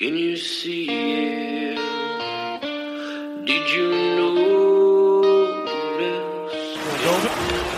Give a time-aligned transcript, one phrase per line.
[0.00, 1.76] Can you see it?
[3.44, 5.60] Did you notice?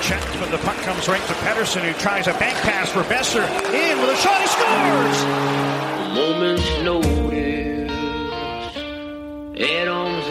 [0.07, 3.43] Checked, but the puck comes right to Pettersson, who tries a bank pass for Boeser.
[3.75, 5.23] In with a shot, he scores!
[5.99, 7.91] A moment's notice.
[9.61, 10.31] At arm's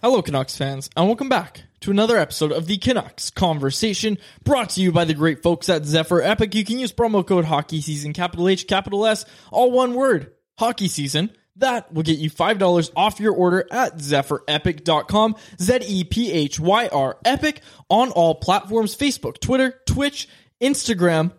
[0.00, 4.80] Hello, Canucks fans, and welcome back to another episode of the Canucks Conversation, brought to
[4.80, 6.54] you by the great folks at Zephyr Epic.
[6.54, 10.86] You can use promo code Hockey Season, capital H, capital S, all one word, Hockey
[10.86, 11.30] Season.
[11.56, 16.86] That will get you $5 off your order at zephyrepic.com, Z E P H Y
[16.86, 17.60] R Epic,
[17.90, 20.28] on all platforms Facebook, Twitter, Twitch,
[20.62, 21.32] Instagram,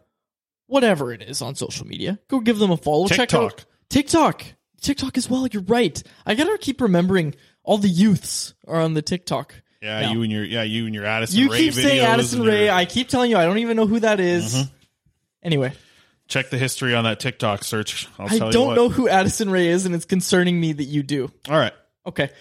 [0.67, 2.19] whatever it is on social media.
[2.27, 3.07] Go give them a follow.
[3.07, 3.41] Check TikTok.
[3.41, 4.43] out TikTok.
[4.81, 5.47] TikTok as well.
[5.47, 6.01] You're right.
[6.25, 7.35] I gotta keep remembering
[7.69, 9.53] all the youths are on the TikTok.
[9.79, 10.11] Yeah, now.
[10.11, 12.55] you and your yeah, you and your Addison You Ray keep saying Addison and your-
[12.55, 12.69] Ray.
[12.71, 14.55] I keep telling you, I don't even know who that is.
[14.55, 14.69] Mm-hmm.
[15.43, 15.73] Anyway,
[16.27, 18.07] check the history on that TikTok search.
[18.17, 18.75] I'll I tell don't what.
[18.75, 21.31] know who Addison Rae is, and it's concerning me that you do.
[21.47, 21.73] All right.
[22.07, 22.31] Okay.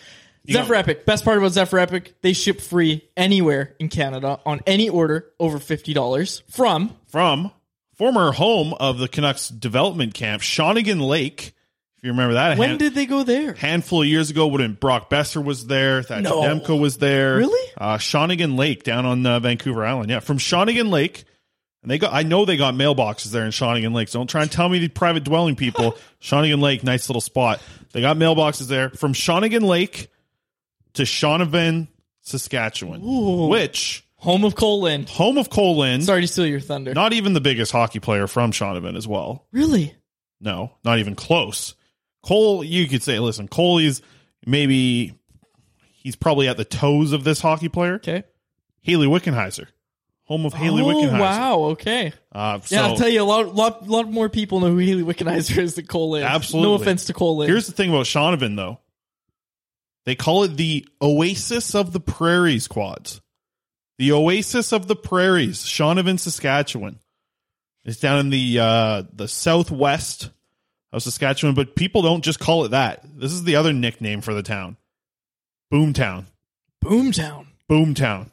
[0.44, 1.04] You Zephyr know- Epic.
[1.04, 5.58] Best part about Zephyr Epic, they ship free anywhere in Canada on any order over
[5.58, 7.50] $50 from From
[7.96, 11.52] former home of the Canucks development camp, Shawnigan Lake.
[11.98, 13.54] If you remember that, when hand- did they go there?
[13.54, 16.42] handful of years ago when Brock Boeser was there, Thatcher No.
[16.42, 17.36] Demko was there.
[17.38, 17.72] Really?
[17.76, 20.08] Uh, Shawnigan Lake down on uh, Vancouver Island.
[20.10, 21.24] Yeah, from Shawnigan Lake.
[21.82, 24.08] And they got I know they got mailboxes there in Shawnigan Lake.
[24.08, 25.96] So don't try and tell me the private dwelling people.
[26.20, 27.60] Shawnigan Lake, nice little spot.
[27.92, 30.08] They got mailboxes there from Shawnigan Lake
[30.94, 31.88] to Shaunavon,
[32.20, 33.00] Saskatchewan,
[33.48, 35.06] which Home of Colin.
[35.06, 36.02] Home of Colin.
[36.02, 36.94] Sorry to steal your thunder.
[36.94, 39.46] Not even the biggest hockey player from Shaunavon as well.
[39.52, 39.94] really?
[40.40, 41.74] No, not even close.
[42.28, 44.02] Cole, you could say, listen, Cole is
[44.44, 45.14] maybe
[45.94, 47.94] he's probably at the toes of this hockey player.
[47.94, 48.22] Okay.
[48.82, 49.66] Hayley Wickenheiser,
[50.24, 51.20] home of Haley oh, Wickenheiser.
[51.20, 51.58] wow.
[51.70, 52.12] Okay.
[52.30, 55.56] Uh, Yeah, I'll tell you, a lot, lot, lot more people know who Hayley Wickenheiser
[55.56, 56.26] is than Cole Lind.
[56.26, 56.68] Absolutely.
[56.68, 57.40] No offense to Cole.
[57.40, 58.78] Here's the thing about Shaunavon, though.
[60.04, 63.22] They call it the Oasis of the Prairies quads.
[63.96, 66.98] The Oasis of the Prairies, Shaunavon, Saskatchewan.
[67.86, 70.30] It's down in the uh, the southwest
[70.92, 73.02] of Saskatchewan, but people don't just call it that.
[73.04, 74.76] This is the other nickname for the town.
[75.72, 76.26] Boomtown.
[76.84, 77.46] Boomtown.
[77.70, 78.30] Boomtown.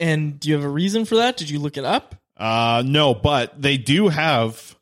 [0.00, 1.36] And do you have a reason for that?
[1.36, 2.14] Did you look it up?
[2.36, 4.76] Uh no, but they do have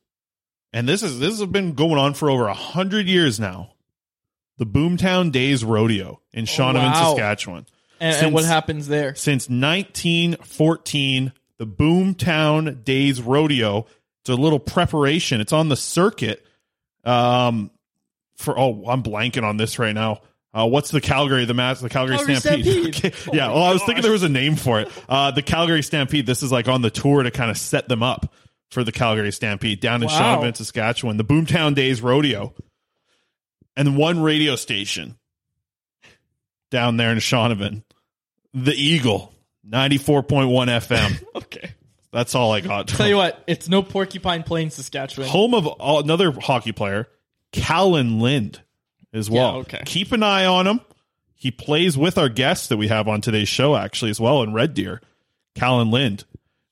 [0.73, 3.71] and this is this has been going on for over a hundred years now.
[4.59, 7.11] The Boomtown Days Rodeo in Shaunavon, wow.
[7.11, 7.67] Saskatchewan.
[8.01, 9.15] And, Since- and what happens there?
[9.15, 13.87] Since 1914, the Boomtown Days Rodeo.
[14.21, 15.41] It's a little preparation.
[15.41, 16.45] It's on the circuit.
[17.05, 17.71] Um,
[18.37, 20.21] for oh, I'm blanking on this right now.
[20.53, 21.45] Uh, what's the Calgary?
[21.47, 22.65] The match, the Calgary, Calgary Stampede.
[22.95, 23.13] Stampede.
[23.15, 23.37] Okay.
[23.37, 23.49] yeah.
[23.49, 24.89] Well, I was thinking there was a name for it.
[25.09, 26.27] Uh, the Calgary Stampede.
[26.27, 28.33] This is like on the tour to kind of set them up
[28.71, 30.53] for the Calgary Stampede down in Wow.
[30.53, 31.17] Saskatchewan.
[31.17, 32.55] The Boomtown Days Rodeo,
[33.77, 35.17] and one radio station
[36.71, 37.83] down there in Shaunavon,
[38.53, 39.33] the Eagle,
[39.65, 41.23] ninety four point one FM.
[41.35, 41.74] Okay.
[42.15, 42.87] That's all I got.
[42.87, 45.29] Tell you what, it's no Porcupine Plains, Saskatchewan.
[45.29, 47.09] home of all, another hockey player,
[47.53, 48.61] Kalan Lind,
[49.13, 49.55] as well.
[49.55, 49.83] Yeah, okay.
[49.85, 50.81] Keep an eye on him.
[51.35, 54.53] He plays with our guest that we have on today's show, actually, as well, in
[54.53, 55.03] Red Deer,
[55.57, 56.25] Kalan Lind.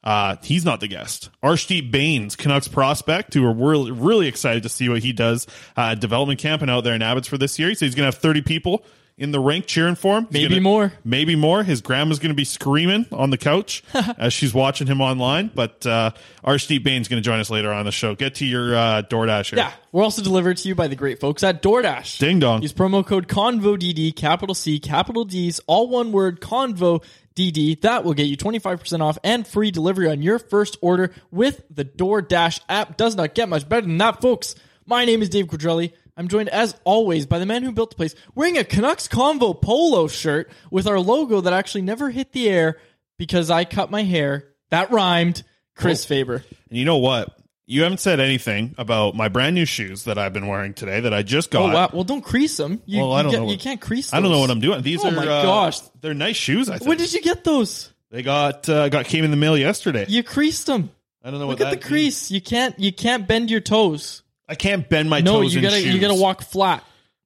[0.05, 1.29] Uh, he's not the guest.
[1.43, 5.97] Arshdeep Bains, Canucks prospect, who are really, really excited to see what he does uh,
[5.97, 7.75] development camp and out there in Abbotsford this year.
[7.75, 8.85] So he's going to have 30 people
[9.23, 10.25] in the rink cheering for him.
[10.25, 10.93] He's Maybe gonna- more.
[11.05, 11.63] Maybe more.
[11.63, 13.85] His grandma's going to be screaming on the couch
[14.19, 15.51] as she's watching him online.
[15.55, 16.11] But uh,
[16.59, 18.15] Steve Bain's going to join us later on the show.
[18.17, 19.59] Get to your uh, DoorDash here.
[19.61, 22.19] Yeah, we're also delivered to you by the great folks at DoorDash.
[22.19, 22.63] Ding dong.
[22.63, 27.03] Use promo code CONVODD, capital C, capital D's, all one word, CONVO.
[27.35, 27.81] DD.
[27.81, 31.83] That will get you 25% off and free delivery on your first order with the
[31.83, 32.99] DoorDash app.
[32.99, 34.55] Does not get much better than that, folks.
[34.85, 35.93] My name is Dave Quadrelli.
[36.17, 39.59] I'm joined, as always, by the man who built the place, wearing a Canucks Convo
[39.61, 42.79] polo shirt with our logo that actually never hit the air
[43.19, 44.49] because I cut my hair.
[44.71, 45.43] That rhymed.
[45.75, 46.45] Chris Faber.
[46.69, 47.37] And you know what?
[47.65, 51.15] You haven't said anything about my brand new shoes that I've been wearing today that
[51.15, 51.63] I just got.
[51.71, 51.91] Oh wow!
[51.93, 52.83] Well, don't crease them.
[52.85, 53.51] You, Well, I you don't get- know.
[53.51, 54.11] You can't crease.
[54.11, 54.19] Them.
[54.19, 54.83] I don't know what I'm doing.
[54.83, 55.81] These Oh are my uh, gosh.
[56.03, 56.69] they're nice shoes.
[56.69, 56.89] I think.
[56.89, 57.91] When did you get those?
[58.11, 60.05] They got uh, got came in the mail yesterday.
[60.09, 60.91] You creased them.
[61.25, 62.31] I don't know Look what at the that crease.
[62.31, 62.79] You can't.
[62.79, 64.22] You can't bend your toes.
[64.49, 65.25] I can't bend my toes.
[65.25, 65.55] no, toes.
[65.55, 65.77] you in gotta.
[65.81, 65.95] shoes.
[65.95, 66.85] You gotta walk flat.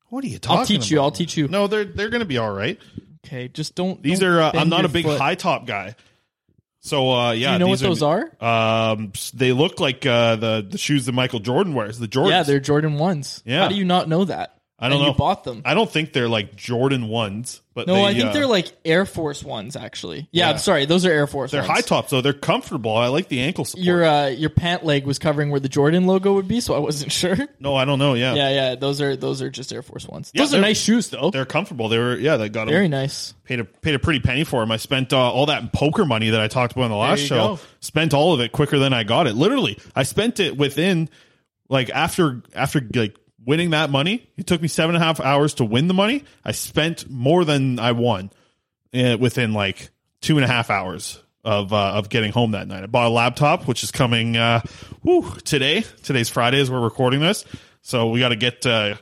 [0.09, 0.59] What are you talking?
[0.59, 1.01] I'll teach you.
[1.01, 1.49] I'll teach you.
[1.49, 2.79] No, they're they're gonna be all right.
[3.25, 4.03] Okay, just don't.
[4.03, 4.41] These don't are.
[4.41, 5.19] Uh, bend I'm not a big foot.
[5.19, 5.97] high top guy.
[6.81, 8.31] So uh, yeah, Do you know what these those are?
[8.41, 11.99] Um, they look like uh, the the shoes that Michael Jordan wears.
[11.99, 12.31] The Jordans.
[12.31, 13.43] Yeah, they're Jordan ones.
[13.45, 13.62] Yeah.
[13.62, 14.56] How do you not know that?
[14.78, 15.08] I don't know.
[15.08, 15.62] You bought them.
[15.64, 18.70] I don't think they're like Jordan ones, but no, they, I think uh, they're like
[18.84, 19.75] Air Force ones.
[19.75, 20.44] Actually, yeah.
[20.44, 20.50] Yeah.
[20.50, 20.84] I'm sorry.
[20.84, 21.50] Those are Air Force.
[21.50, 21.70] they're ones.
[21.70, 22.20] high tops though.
[22.20, 22.94] They're comfortable.
[22.94, 23.87] I like the ankle support.
[23.87, 26.78] Your uh, your pant leg was covering where the Jordan logo would be, so I
[26.78, 27.38] wasn't sure.
[27.58, 28.12] no, I don't know.
[28.12, 28.75] Yeah, Yeah, yeah.
[28.75, 30.31] Those are those are just Air Force ones.
[30.34, 31.31] Yeah, those are nice shoes, though.
[31.31, 31.88] they're comfortable.
[31.88, 32.37] They were yeah.
[32.37, 33.32] They got Very nice.
[33.44, 34.70] paid a paid a pretty penny for them.
[34.70, 37.56] I spent uh, all that poker money that I talked about in the last show.
[37.56, 37.58] go.
[37.81, 39.37] Spent all of it quicker than I got it.
[39.37, 41.09] Literally, I spent it within
[41.71, 43.16] like after after like
[43.47, 44.29] winning that money.
[44.37, 46.25] It took me seven and a half hours to win the money.
[46.45, 48.31] I spent more than I won
[48.93, 52.83] uh, within like two and a half hours of uh, of getting home that night.
[52.83, 54.61] I bought a laptop, which is coming uh,
[55.03, 55.85] whew, today.
[56.03, 57.45] Today's Friday as we're recording this,
[57.81, 58.67] so we got to get.
[58.67, 58.97] Uh,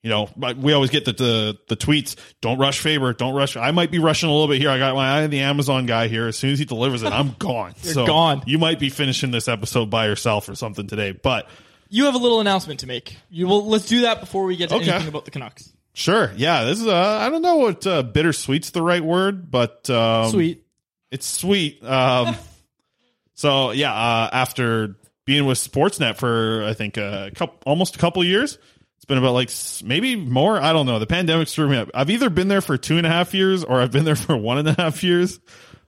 [0.00, 2.14] you know, we always get the, the the tweets.
[2.40, 3.12] Don't rush Faber.
[3.14, 3.56] Don't rush.
[3.56, 4.70] I might be rushing a little bit here.
[4.70, 6.28] I got my eye on the Amazon guy here.
[6.28, 7.74] As soon as he delivers it, I'm gone.
[7.82, 8.44] You're gone.
[8.46, 11.10] You might be finishing this episode by yourself or something today.
[11.10, 11.48] But
[11.88, 13.16] You have a little announcement to make.
[13.30, 13.66] You will.
[13.66, 14.90] Let's do that before we get to Okay.
[14.90, 15.72] anything about the Canucks.
[15.94, 16.64] sure, yeah.
[16.64, 20.64] This is uh, I don't know what uh, bittersweet's the right word, but um, Sweet.
[21.10, 21.82] It's sweet.
[21.82, 22.36] Um,
[23.34, 28.22] so yeah, uh, after being with Sportsnet for I think a couple, almost a couple
[28.24, 28.58] years,
[28.96, 30.60] it's been about like s- maybe more.
[30.60, 30.98] I don't know.
[30.98, 31.90] The pandemic threw me up.
[31.94, 34.36] I've either been there for two and a half years or I've been there for
[34.36, 35.38] one and a half years.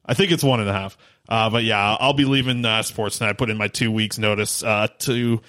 [0.04, 0.96] I think it's one and a half.
[1.28, 3.28] Uh, but yeah, I'll be leaving uh, Sportsnet.
[3.28, 5.40] I put in my two weeks notice uh, to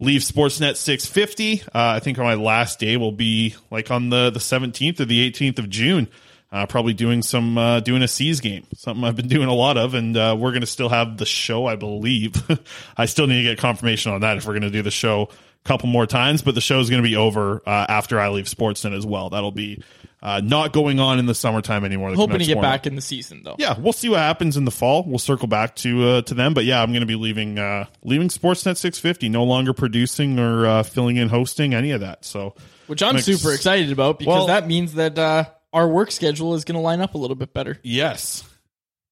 [0.00, 1.62] leave Sportsnet 650.
[1.62, 5.30] Uh, I think my last day will be like on the the 17th or the
[5.30, 6.08] 18th of June.
[6.52, 9.76] Uh, probably doing some uh, doing a C's game, something I've been doing a lot
[9.76, 12.34] of, and uh, we're gonna still have the show, I believe.
[12.96, 15.28] I still need to get confirmation on that if we're gonna do the show
[15.64, 18.46] a couple more times, but the show is gonna be over uh, after I leave
[18.46, 19.30] Sportsnet as well.
[19.30, 19.82] That'll be
[20.26, 22.10] uh, not going on in the summertime anymore.
[22.10, 23.54] the Hoping to get back in the season though.
[23.58, 25.04] Yeah, we'll see what happens in the fall.
[25.04, 27.86] We'll circle back to uh, to them, but yeah, I'm going to be leaving uh,
[28.02, 32.24] leaving Sportsnet 650, no longer producing or uh, filling in hosting any of that.
[32.24, 32.54] So,
[32.88, 36.54] Which I'm Makes- super excited about because Well- that means that uh, our work schedule
[36.54, 37.78] is going to line up a little bit better.
[37.84, 38.48] yes, it's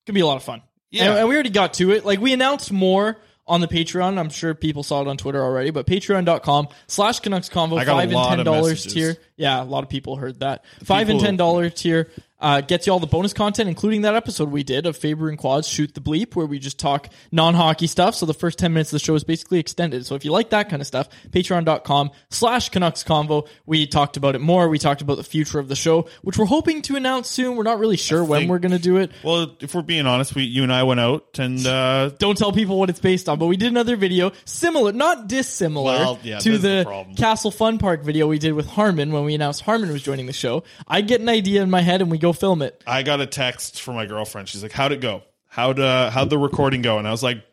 [0.06, 0.62] Gonna be a lot of fun.
[0.90, 1.10] Yeah.
[1.10, 2.04] And, and we already got to it.
[2.04, 3.16] Like we announced more
[3.46, 4.18] on the Patreon.
[4.18, 7.98] I'm sure people saw it on Twitter already, but patreon.com slash Canucks Convo, I got
[8.04, 9.16] a five and ten dollars tier.
[9.36, 10.64] Yeah, a lot of people heard that.
[10.82, 12.10] Five and ten dollar tier
[12.44, 15.38] uh, gets you all the bonus content, including that episode we did of Faber and
[15.38, 18.14] Quads Shoot the Bleep, where we just talk non hockey stuff.
[18.14, 20.04] So the first ten minutes of the show is basically extended.
[20.04, 23.48] So if you like that kind of stuff, patreon.com slash Canucks Convo.
[23.64, 24.68] We talked about it more.
[24.68, 27.56] We talked about the future of the show, which we're hoping to announce soon.
[27.56, 29.10] We're not really sure when we're gonna do it.
[29.22, 32.52] Well, if we're being honest, we you and I went out and uh, don't tell
[32.52, 36.40] people what it's based on, but we did another video similar, not dissimilar Well, yeah,
[36.40, 37.14] to the the.
[37.16, 40.32] Castle Fun Park video we did with Harmon when we announced Harmon was joining the
[40.34, 40.64] show.
[40.86, 42.82] I get an idea in my head and we go film it.
[42.86, 44.48] I got a text from my girlfriend.
[44.48, 45.22] She's like, "How'd it go?
[45.48, 47.44] How'd uh, how'd the recording go?" And I was like,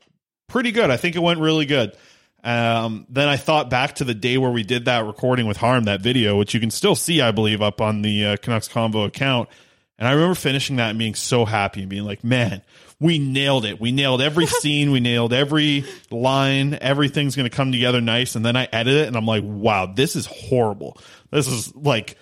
[0.47, 0.89] "Pretty good.
[0.89, 1.95] I think it went really good."
[2.43, 5.83] Um, then I thought back to the day where we did that recording with Harm,
[5.83, 9.05] that video, which you can still see, I believe, up on the uh, Canucks Convo
[9.05, 9.49] account.
[9.99, 12.63] And I remember finishing that and being so happy and being like, "Man,
[12.99, 13.79] we nailed it.
[13.79, 14.91] We nailed every scene.
[14.91, 16.77] We nailed every line.
[16.81, 19.93] Everything's going to come together nice." And then I edit it, and I'm like, "Wow,
[19.93, 20.97] this is horrible.
[21.29, 22.17] This is like."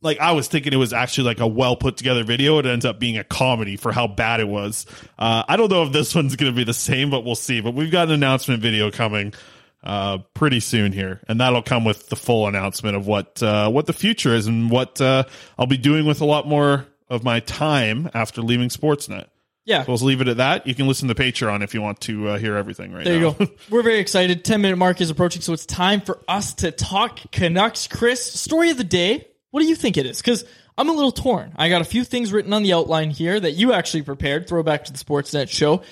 [0.00, 2.58] Like I was thinking it was actually like a well put together video.
[2.58, 4.86] It ends up being a comedy for how bad it was.
[5.18, 7.60] Uh, I don't know if this one's going to be the same, but we'll see.
[7.60, 9.34] But we've got an announcement video coming
[9.82, 13.86] uh, pretty soon here, and that'll come with the full announcement of what uh, what
[13.86, 15.24] the future is and what uh,
[15.58, 19.26] I'll be doing with a lot more of my time after leaving Sportsnet.
[19.64, 19.84] Yeah.
[19.84, 20.66] So let's leave it at that.
[20.66, 23.36] You can listen to Patreon if you want to uh, hear everything right There now.
[23.38, 23.52] you go.
[23.70, 24.42] We're very excited.
[24.42, 27.86] 10 minute mark is approaching, so it's time for us to talk Canucks.
[27.86, 29.26] Chris, story of the day.
[29.50, 30.18] What do you think it is?
[30.18, 30.44] Because
[30.76, 31.52] I'm a little torn.
[31.56, 34.48] I got a few things written on the outline here that you actually prepared.
[34.48, 35.82] Throwback to the Sportsnet show.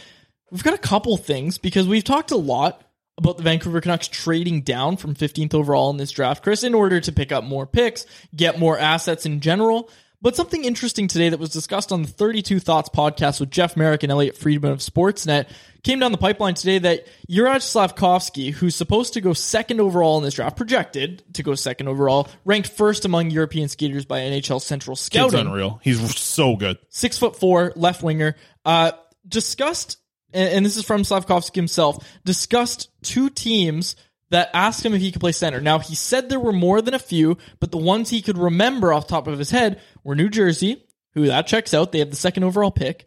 [0.50, 2.82] We've got a couple things because we've talked a lot
[3.18, 7.00] about the Vancouver Canucks trading down from 15th overall in this draft, Chris, in order
[7.00, 9.88] to pick up more picks, get more assets in general.
[10.26, 14.02] But something interesting today that was discussed on the 32 Thoughts podcast with Jeff Marek
[14.02, 15.46] and Elliotte Friedman of Sportsnet
[15.84, 20.24] came down the pipeline today that Juraj Slavkovsky, who's supposed to go second overall in
[20.24, 24.96] this draft, projected to go second overall, ranked first among European skaters by NHL Central
[24.96, 25.78] Kid's Scouting unreal.
[25.84, 26.78] He's so good.
[26.88, 28.90] six foot four left winger, uh,
[29.28, 29.96] discussed,
[30.32, 33.94] and, and this is from Slavkovsky himself, discussed two teams
[34.30, 35.60] that asked him if he could play center.
[35.60, 38.92] Now, he said there were more than a few, but the ones he could remember
[38.92, 41.92] off top of his head were New Jersey, who that checks out.
[41.92, 43.06] They have the second overall pick,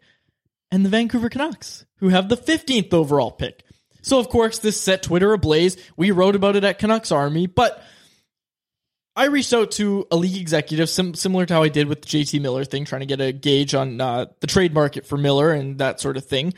[0.70, 3.62] and the Vancouver Canucks, who have the 15th overall pick.
[4.02, 5.76] So, of course, this set Twitter ablaze.
[5.96, 7.82] We wrote about it at Canucks Army, but
[9.14, 12.08] I reached out to a league executive, sim- similar to how I did with the
[12.08, 15.52] JT Miller thing, trying to get a gauge on uh, the trade market for Miller
[15.52, 16.54] and that sort of thing.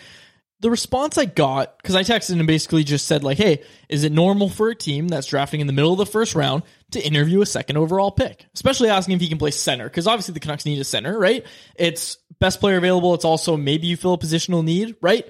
[0.63, 4.13] The response I got, because I texted and basically just said, like, hey, is it
[4.13, 7.41] normal for a team that's drafting in the middle of the first round to interview
[7.41, 8.47] a second overall pick?
[8.55, 11.45] Especially asking if he can play center, because obviously the Canucks need a center, right?
[11.75, 13.13] It's best player available.
[13.13, 15.27] It's also maybe you fill a positional need, right?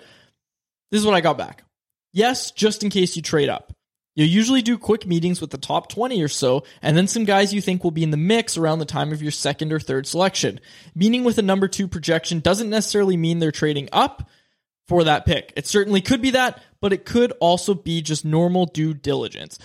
[0.90, 1.64] This is what I got back.
[2.12, 3.72] Yes, just in case you trade up.
[4.14, 7.54] You usually do quick meetings with the top 20 or so, and then some guys
[7.54, 10.06] you think will be in the mix around the time of your second or third
[10.06, 10.60] selection.
[10.94, 14.28] Meeting with a number two projection doesn't necessarily mean they're trading up
[14.88, 15.52] for that pick.
[15.56, 19.58] It certainly could be that, but it could also be just normal due diligence.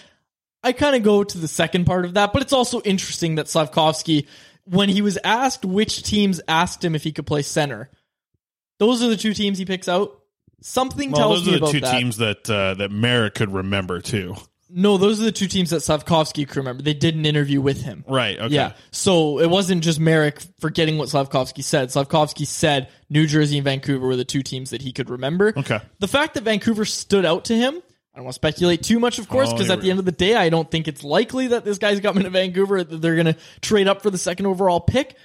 [0.64, 3.48] I kind of go to the second part of that, but it's also interesting that
[3.48, 4.28] Slavkovsky,
[4.66, 7.90] when he was asked which teams asked him if he could play center,
[8.80, 10.20] those are the two teams he picks out.
[10.62, 11.98] Something Well, tells those are the two that.
[12.00, 14.36] teams that uh, that Marek could remember too.
[14.70, 16.84] No, those are the two teams that Slavkovsky crew member.
[16.84, 18.04] They did an interview with him.
[18.08, 18.38] Right.
[18.38, 18.54] Okay.
[18.54, 18.74] Yeah.
[18.92, 21.92] So it wasn't just Marek forgetting what Slavkovsky said.
[21.92, 25.54] Slavkovsky said New Jersey and Vancouver were the two teams that he could remember.
[25.56, 25.80] Okay.
[26.00, 27.82] The fact that Vancouver stood out to him,
[28.14, 30.00] I don't want to speculate too much, of course, Oh, because here at the end
[30.00, 32.98] of the day, I don't think it's likely that this guy's coming to Vancouver, that
[32.98, 35.16] they're going to trade up for the second overall pick.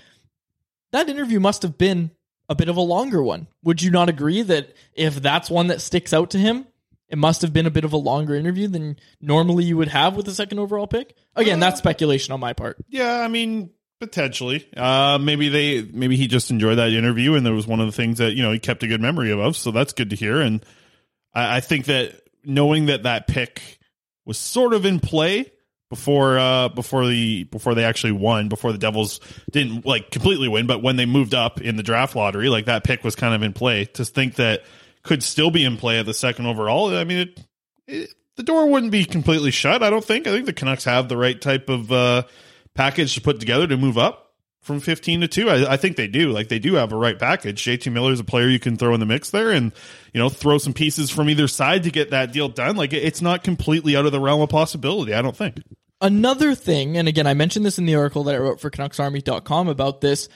[0.92, 2.10] That interview must have been
[2.48, 3.48] a bit of a longer one.
[3.64, 6.66] Would you not agree that if that's one that sticks out to him,
[7.12, 10.16] it must have been a bit of a longer interview than normally you would have
[10.16, 11.14] with the second overall pick?
[11.36, 12.78] Again, that's speculation on my part.
[12.88, 14.66] Yeah, I mean potentially.
[14.74, 17.92] Uh, maybe they maybe he just enjoyed that interview and there was one of the
[17.92, 19.56] things that you know he kept a good memory of.
[19.58, 20.40] So that's good to hear.
[20.40, 20.64] And
[21.34, 23.78] I, I think that knowing that that pick
[24.24, 25.52] was sort of in play
[25.90, 30.66] before uh before the before they actually won before the devils didn't like completely win
[30.66, 33.42] but when they moved up in the draft lottery like that pick was kind of
[33.42, 34.62] in play to think that
[35.02, 37.40] could still be in play at the second overall i mean it,
[37.86, 41.08] it the door wouldn't be completely shut i don't think i think the canucks have
[41.08, 42.22] the right type of uh
[42.74, 44.22] package to put together to move up
[44.62, 45.50] from 15 to 2.
[45.50, 46.30] I, I think they do.
[46.30, 47.62] Like they do have a right package.
[47.62, 49.72] JT Miller is a player you can throw in the mix there and,
[50.14, 52.76] you know, throw some pieces from either side to get that deal done.
[52.76, 55.60] Like it's not completely out of the realm of possibility, I don't think.
[56.00, 59.68] Another thing, and again, I mentioned this in the article that I wrote for CanucksArmy.com
[59.68, 60.28] about this.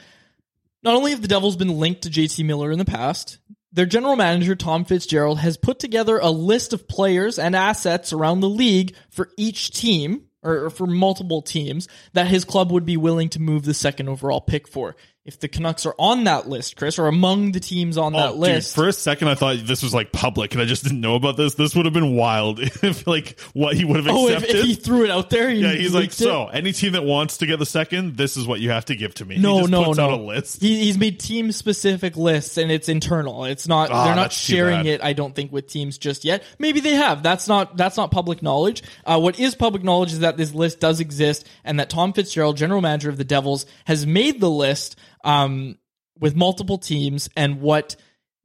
[0.82, 3.38] Not only have the Devils been linked to JT Miller in the past,
[3.76, 8.40] their general manager, Tom Fitzgerald, has put together a list of players and assets around
[8.40, 12.96] the league for each team, or or for multiple teams, that his club would be
[12.96, 14.96] willing to move the second overall pick for.
[15.26, 18.34] If the Canucks are on that list, Chris, or among the teams on that Oh,
[18.34, 21.00] list, Dude, for a second, I thought this was like public, and I just didn't
[21.00, 21.54] know about this.
[21.54, 24.34] This would have been wild if like what he would have accepted.
[24.34, 26.12] oh, if, if he threw it out there, he yeah, he's like, it?
[26.12, 28.94] so any team that wants to get the second, this is what you have to
[28.94, 29.36] give to me.
[29.38, 30.04] No, he just no, puts no.
[30.04, 30.60] out a list.
[30.60, 33.44] He, he's made team specific lists and it's internal.
[33.46, 33.90] It's not.
[33.90, 35.02] Ah, they're not sharing it.
[35.02, 36.44] I don't think with teams just yet.
[36.60, 37.24] Maybe they have.
[37.24, 37.76] That's not.
[37.76, 38.84] That's not public knowledge.
[39.04, 42.56] Uh, what is public knowledge is that this list does exist and that Tom Fitzgerald,
[42.56, 45.76] general manager of the Devils, has made the list um,
[46.18, 47.96] with multiple teams and what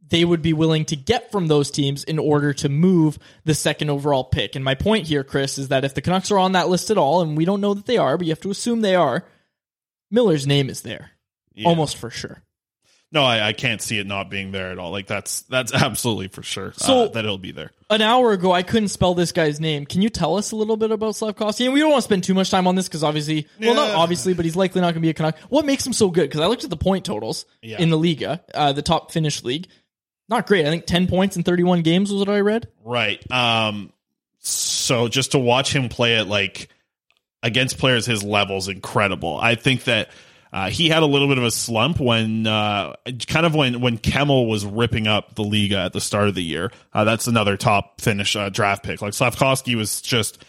[0.10, 3.90] they would be willing to get from those teams in order to move the second
[3.90, 4.56] overall pick.
[4.56, 6.98] And my point here, Chris, is that if the Canucks are on that list at
[6.98, 9.26] all, and we don't know that they are, but you have to assume they are,
[10.10, 11.12] Miller's name is there.
[11.54, 11.70] Yeah.
[11.70, 12.44] Almost for sure.
[13.14, 14.92] No, I, I can't see it not being there at all.
[14.92, 17.72] Like that's that's absolutely for sure So- uh, that it'll be there.
[17.90, 19.86] An hour ago, I couldn't spell this guy's name.
[19.86, 21.66] Can you tell us a little bit about Slavkovsky?
[21.66, 23.90] And we don't want to spend too much time on this because obviously, well, not
[23.92, 25.38] obviously, but he's likely not going to be a Canuck.
[25.50, 26.24] What makes him so good?
[26.30, 27.82] Because I looked at the point totals Yeah.
[27.82, 29.68] in the Liiga, uh, the top Finnish league.
[30.30, 30.66] Not great.
[30.66, 32.70] I think 10 points in 31 games was what I read.
[32.86, 33.30] Right.
[33.30, 33.92] Um.
[34.40, 36.70] So just to watch him play it like
[37.44, 39.38] against players his level is incredible.
[39.38, 40.10] I think that
[40.54, 42.96] uh, he had a little bit of a slump when uh,
[43.28, 46.44] kind of when when Kemell was ripping up the Liiga at the start of the
[46.44, 46.72] year.
[46.94, 49.02] Uh, that's another top Finnish uh, draft pick.
[49.02, 50.44] Like Slavkovsky was just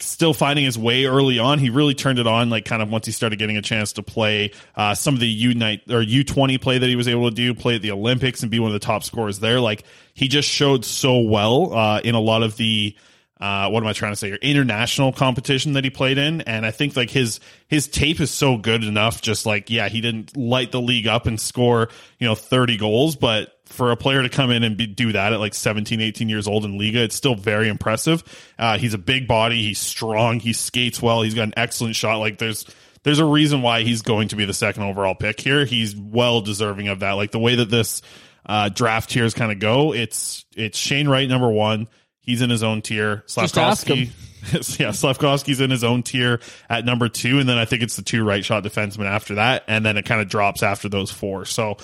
[0.00, 1.58] still finding his way early on.
[1.58, 4.02] He really turned it on, like kind of once he started getting a chance to
[4.02, 7.28] play uh, some of the U night or U twenty play that he was able
[7.28, 9.58] to do, play at the Olympics and be one of the top scorers there.
[9.58, 9.82] Like
[10.14, 12.96] he just showed so well uh, in a lot of the.
[13.40, 14.28] Uh, what am I trying to say?
[14.28, 18.30] Your international competition that he played in, and I think like his his tape is
[18.30, 19.22] so good enough.
[19.22, 23.14] Just like yeah, he didn't light the league up and score you know thirty goals,
[23.16, 26.28] but for a player to come in and be, do that at like 17, 18
[26.28, 28.24] years old in Liiga, it's still very impressive.
[28.58, 29.62] Uh, he's a big body.
[29.62, 30.40] He's strong.
[30.40, 31.22] He skates well.
[31.22, 32.16] He's got an excellent shot.
[32.16, 32.64] Like there's,
[33.02, 35.64] there's a reason why he's going to be the second overall pick here.
[35.64, 37.12] He's well deserving of that.
[37.12, 38.02] Like the way that this,
[38.46, 41.88] uh, draft tiers kind of go, it's, it's Shane Wright, number one.
[42.28, 43.22] He's in his own tier.
[43.24, 44.12] Slavkovsky.
[44.78, 48.02] yeah, Slavkovsky's in his own tier at number two, and then I think it's the
[48.02, 51.46] two right shot defensemen after that, and then it kind of drops after those four.
[51.46, 51.78] So,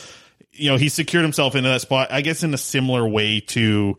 [0.52, 3.96] you know, he secured himself into that spot, I guess, in a similar way to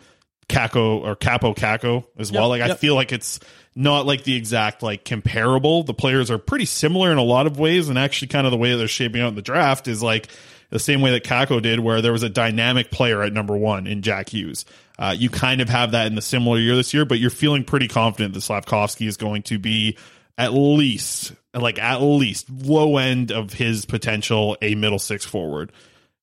[0.47, 2.49] Kakko or Kaapo Kakko as well.
[2.49, 3.39] Like, I feel like it's
[3.75, 5.81] not like the exact like comparable.
[5.81, 8.57] The players are pretty similar in a lot of ways, and actually, kind of the
[8.57, 10.27] way they're shaping out in the draft is like
[10.69, 13.87] the same way that Kakko did, where there was a dynamic player at number one
[13.87, 14.63] in Jack Hughes.
[14.97, 17.63] Uh, you kind of have that in the similar year this year, but you're feeling
[17.63, 19.97] pretty confident that Slavkovsky is going to be
[20.37, 25.71] at least, like at least low end of his potential, a middle six forward.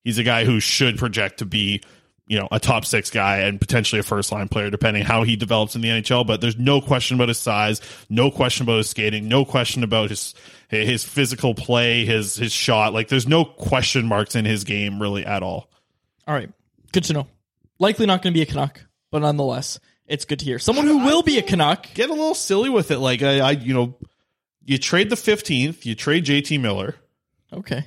[0.04, 1.82] He's a guy who should project to be,
[2.26, 5.36] you know, a top six guy and potentially a first line player, depending how he
[5.36, 6.26] develops in the NHL.
[6.26, 10.10] But there's no question about his size, no question about his skating, no question about
[10.10, 10.34] his
[10.68, 12.94] his physical play, his his shot.
[12.94, 15.70] Like there's no question marks in his game really at all.
[16.26, 16.50] All right.
[16.92, 17.26] Good to know.
[17.82, 20.60] Likely not going to be a Canuck, but nonetheless, it's good to hear.
[20.60, 21.92] Someone who will be a Canuck.
[21.94, 22.98] Get a little silly with it.
[22.98, 23.98] Like I, I you know,
[24.64, 26.94] you trade the 15th, you trade JT Miller.
[27.52, 27.84] Okay.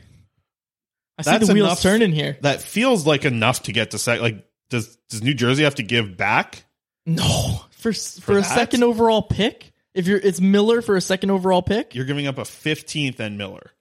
[1.17, 2.37] I see That's the wheels enough- turning here.
[2.41, 4.19] That feels like enough to get to sec.
[4.19, 6.65] Like does does New Jersey have to give back?
[7.05, 8.43] No, for for, a that?
[8.43, 9.71] second overall pick.
[9.93, 11.95] If you're, it's Miller for a second overall pick.
[11.95, 13.71] You're giving up a 15th and Miller.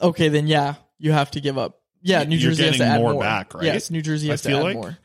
[0.00, 1.81] Okay, then yeah, you have to give up.
[2.02, 3.64] Yeah, New Jersey has to add more more, back, right?
[3.64, 4.74] Yes, New Jersey has to add like.
[4.74, 4.98] more.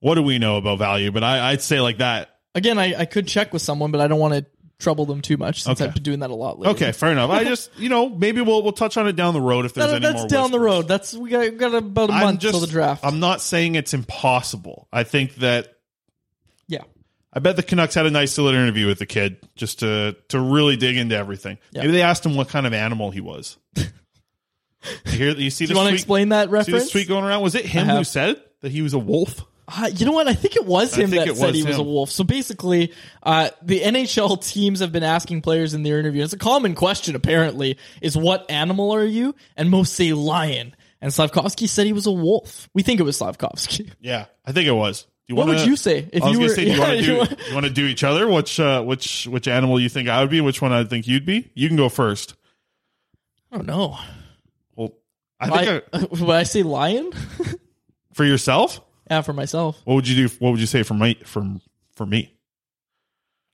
[0.00, 1.10] What do we know about value?
[1.10, 2.30] But I, I'd say like that.
[2.54, 4.46] Again, I, I could check with someone, but I don't want to
[4.78, 5.88] trouble them too much since Okay.
[5.88, 6.74] I've been doing that a lot lately.
[6.74, 7.30] Okay, fair enough.
[7.30, 9.90] I just you know maybe we'll we'll touch on it down the road if there's
[9.90, 10.28] That- any that's more.
[10.28, 10.88] down the road.
[10.88, 13.04] That's we got, we got about a I'm month just till the draft.
[13.04, 14.88] I'm not saying it's impossible.
[14.92, 15.68] I think that
[16.68, 16.82] yeah,
[17.32, 20.40] I bet the Canucks had a nice little interview with the kid just to to
[20.40, 21.58] really dig into everything.
[21.72, 23.56] Maybe they asked him what kind of animal he was.
[25.06, 26.84] you hear you see do you want to explain that see reference?
[26.84, 27.42] this tweet going around?
[27.42, 29.42] Was it him who said that he was a wolf?
[29.66, 30.28] Uh, you know what?
[30.28, 32.10] I think it was him that said was he was a wolf.
[32.10, 32.92] So basically,
[33.22, 36.22] uh, the NHL teams have been asking players in their interview.
[36.22, 39.34] It's a common question, apparently, is what animal are you?
[39.56, 40.76] And most say lion.
[41.00, 42.68] And Slavkovsky said he was a wolf.
[42.74, 43.90] We think it was Slavkovsky.
[44.00, 45.02] Yeah, I think it was.
[45.02, 46.76] Do you What wanna- would you say if I was you were- say, do you
[46.76, 46.90] yeah, want
[47.30, 48.28] to do you want to do each other?
[48.28, 50.42] Which uh, which which animal you think I would be?
[50.42, 51.50] Which one I think you'd be?
[51.54, 52.34] You can go first.
[53.50, 53.78] Oh no.
[53.88, 54.00] Well,
[55.40, 57.12] I think I, I, would I say lion?
[58.14, 59.80] for yourself, yeah, for myself.
[59.84, 60.34] what would you do?
[60.38, 61.44] What would you say for my for
[61.96, 62.32] for me?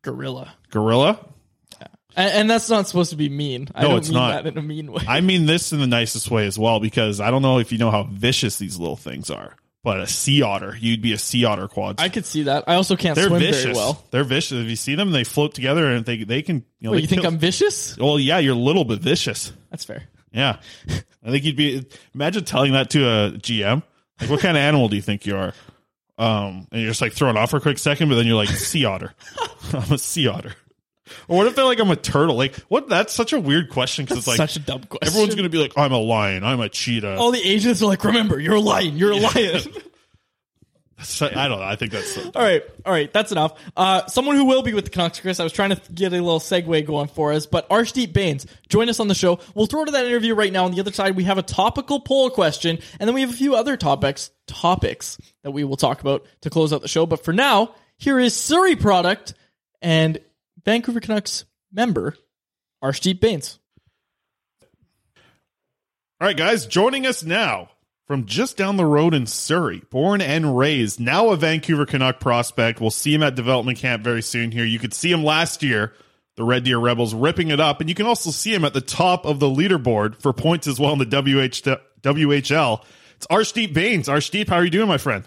[0.02, 0.54] Gorilla.
[0.70, 1.18] Gorilla.
[2.16, 3.68] And, and that's not supposed to be mean.
[3.74, 4.42] I No, don't it's mean not.
[4.42, 5.04] that in a mean way.
[5.06, 7.78] I mean this in the nicest way as well because I don't know if you
[7.78, 11.44] know how vicious these little things are, but a sea otter, you'd be a sea
[11.44, 12.00] otter quad.
[12.00, 12.64] I could see that.
[12.66, 13.62] I also can't They're swim vicious.
[13.62, 14.04] very well.
[14.10, 14.58] They're vicious.
[14.58, 16.56] If you see them, they float together and they they can.
[16.80, 17.96] You know, Wait, they you think I'm vicious?
[17.96, 19.52] Well, yeah, you're a little bit vicious.
[19.70, 20.02] That's fair.
[20.32, 20.58] Yeah,
[21.24, 21.86] I think you'd be.
[22.14, 23.82] Imagine telling that to a GM.
[24.20, 25.52] Like, what kind of animal do you think you are?
[26.18, 28.50] Um, and you're just like throwing off for a quick second, but then you're like
[28.50, 29.14] sea otter.
[29.72, 30.54] I'm a sea otter.
[31.26, 32.36] Or what if they're like I'm a turtle?
[32.36, 32.88] Like, what?
[32.88, 35.08] That's such a weird question because it's like Such a dumb question.
[35.08, 37.16] everyone's gonna be like, I'm a lion, I'm a cheetah.
[37.16, 38.96] All the agents are like, remember, you're a lion.
[38.96, 39.60] You're a lion.
[41.02, 41.64] So- I don't know.
[41.64, 43.58] I think that's all right, all right, that's enough.
[43.76, 45.40] Uh, someone who will be with the Canucks, Chris.
[45.40, 48.88] I was trying to get a little segue going for us, but Arshdeep Bains join
[48.88, 49.40] us on the show.
[49.54, 50.64] We'll throw to that interview right now.
[50.66, 53.34] On the other side, we have a topical poll question, and then we have a
[53.34, 57.06] few other topics topics that we will talk about to close out the show.
[57.06, 59.34] But for now, here is Surrey product
[59.80, 60.18] and
[60.64, 62.16] Vancouver Canucks member
[62.82, 63.58] Arshdeep Bains.
[66.20, 67.70] All right, guys, joining us now
[68.10, 72.80] from just down the road in Surrey, born and raised, now a Vancouver Canuck prospect.
[72.80, 74.64] We'll see him at development camp very soon here.
[74.64, 75.92] You could see him last year,
[76.34, 78.80] the Red Deer Rebels ripping it up, and you can also see him at the
[78.80, 82.82] top of the leaderboard for points as well in the WH- WHL.
[83.14, 84.08] It's Arshdeep Bains.
[84.08, 85.22] Arshdeep, how are you doing, my friend?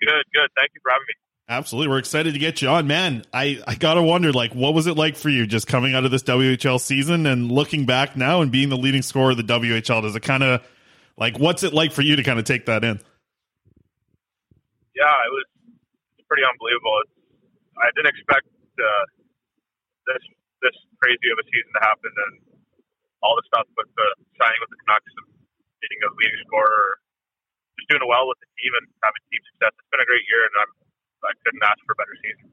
[0.00, 0.48] Good, good.
[0.56, 1.14] Thank you for having me.
[1.50, 1.88] Absolutely.
[1.88, 2.86] We're excited to get you on.
[2.86, 6.06] Man, I, I gotta wonder, like, what was it like for you just coming out
[6.06, 9.42] of this WHL season and looking back now and being the leading scorer of the
[9.42, 10.00] WHL?
[10.00, 10.62] Does it kind of,
[11.18, 13.02] like, what's it like for you to kind of take that in?
[14.94, 15.46] Yeah, it was
[16.30, 16.94] pretty unbelievable.
[17.02, 17.14] It's,
[17.78, 18.46] I didn't expect
[18.78, 19.04] uh,
[20.06, 20.22] this
[20.62, 22.34] this crazy of a season to happen, and
[23.22, 25.26] all the stuff with the signing with the Canucks and
[25.82, 26.98] being a leading scorer,
[27.78, 29.74] just doing well with the team and having team success.
[29.74, 30.72] It's been a great year, and I'm
[31.26, 32.46] I couldn't ask for a better season.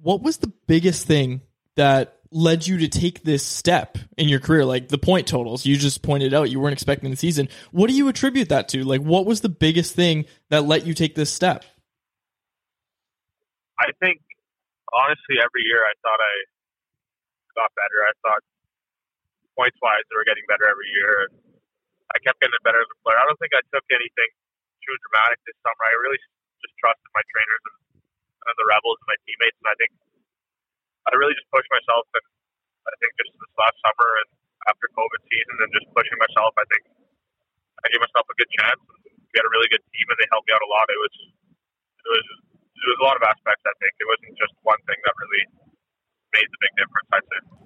[0.00, 1.40] What was the biggest thing
[1.80, 4.64] that led you to take this step in your career?
[4.64, 7.48] Like the point totals you just pointed out, you weren't expecting the season.
[7.72, 8.84] What do you attribute that to?
[8.84, 11.64] Like, what was the biggest thing that let you take this step?
[13.80, 14.20] I think
[14.92, 16.34] honestly, every year I thought I
[17.56, 17.98] got better.
[18.04, 18.42] I thought
[19.56, 21.32] points wise they were getting better every year,
[22.14, 23.18] I kept getting better as a player.
[23.18, 24.30] I don't think I took anything
[24.84, 25.82] too dramatic this summer.
[25.82, 26.20] I really
[26.62, 27.76] just trusted my trainers and,
[28.46, 29.92] and the rebels and my teammates, and I think
[31.08, 32.06] I really just pushed myself.
[32.16, 32.24] And
[32.90, 34.28] I think just this last summer and
[34.70, 36.84] after COVID season, and just pushing myself, I think
[37.82, 38.80] I gave myself a good chance.
[39.30, 40.86] We had a really good team, and they helped me out a lot.
[40.90, 41.14] It was
[42.06, 42.26] it was
[42.76, 43.62] it was a lot of aspects.
[43.66, 45.44] I think it wasn't just one thing that really
[46.34, 47.08] made the big difference.
[47.14, 47.65] I'd say.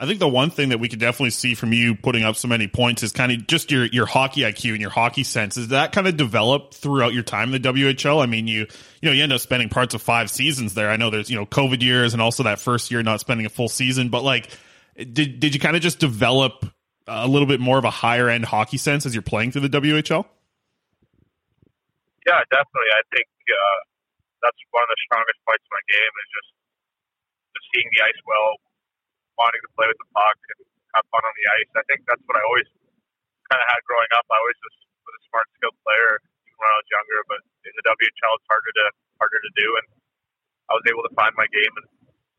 [0.00, 2.46] I think the one thing that we could definitely see from you putting up so
[2.46, 5.56] many points is kind of just your your hockey IQ and your hockey sense.
[5.56, 8.22] Is that kind of developed throughout your time in the WHL?
[8.22, 8.60] I mean, you
[9.02, 10.88] you know you end up spending parts of five seasons there.
[10.90, 13.48] I know there's you know COVID years and also that first year not spending a
[13.48, 14.50] full season, but like,
[14.96, 16.64] did did you kind of just develop
[17.08, 19.80] a little bit more of a higher end hockey sense as you're playing through the
[19.80, 20.24] WHL?
[22.24, 22.92] Yeah, definitely.
[22.94, 23.78] I think uh,
[24.46, 26.50] that's one of the strongest points of my game is just
[27.58, 28.62] just seeing the ice well,
[29.38, 30.60] wanting to play with the puck and
[30.98, 31.70] have fun on the ice.
[31.78, 32.68] I think that's what I always
[33.48, 34.26] kind of had growing up.
[34.28, 37.72] I always was, was a smart, skilled player even when I was younger, but in
[37.78, 38.86] the WHL it's harder to
[39.22, 39.86] harder to do, and
[40.68, 41.88] I was able to find my game and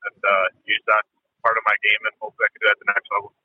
[0.07, 1.03] and uh, use that
[1.43, 3.35] part of my game, and hopefully I can do it at the next level.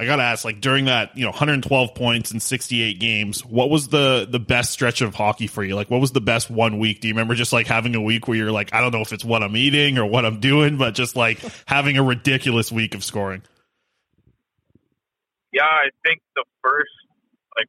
[0.00, 3.88] I gotta ask, like during that, you know, 112 points in 68 games, what was
[3.88, 5.76] the the best stretch of hockey for you?
[5.76, 7.04] Like, what was the best one week?
[7.04, 9.12] Do you remember just like having a week where you're like, I don't know if
[9.12, 11.36] it's what I'm eating or what I'm doing, but just like
[11.66, 13.42] having a ridiculous week of scoring?
[15.52, 16.96] Yeah, I think the first
[17.60, 17.68] like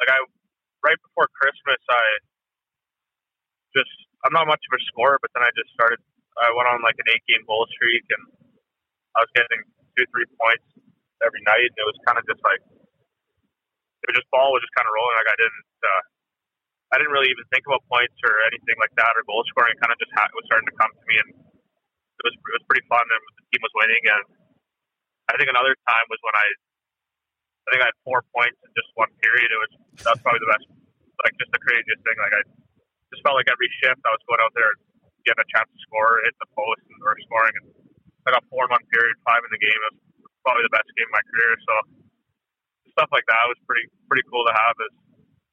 [0.00, 0.24] like I
[0.80, 2.04] right before Christmas I
[3.76, 3.92] just
[4.24, 6.00] I'm not much of a scorer, but then I just started
[6.40, 8.32] I went on like an eight game goal streak and
[9.12, 9.60] I was getting
[9.92, 10.64] two, three points
[11.26, 14.90] every night and it was kinda just like it was just ball was just kinda
[14.92, 16.02] rolling like I didn't uh
[16.88, 19.76] I didn't really even think about points or anything like that or goal scoring.
[19.76, 22.54] It kind of just ha- was starting to come to me, and it was it
[22.56, 23.04] was pretty fun.
[23.04, 24.04] And the team was winning.
[24.08, 24.24] And
[25.28, 28.88] I think another time was when I I think I had four points in just
[28.96, 29.52] one period.
[29.52, 30.64] It was that's probably the best,
[31.28, 32.16] like just the craziest thing.
[32.16, 32.42] Like I
[33.12, 34.72] just felt like every shift I was going out there
[35.28, 37.52] getting a chance to score, hit the post, and, or scoring.
[37.60, 37.66] And
[38.24, 39.76] I got four month period, five in the game.
[39.76, 40.00] It was
[40.44, 41.52] probably the best game of my career.
[41.64, 41.74] So
[42.92, 44.74] stuff like that was pretty pretty cool to have.
[44.88, 44.94] Is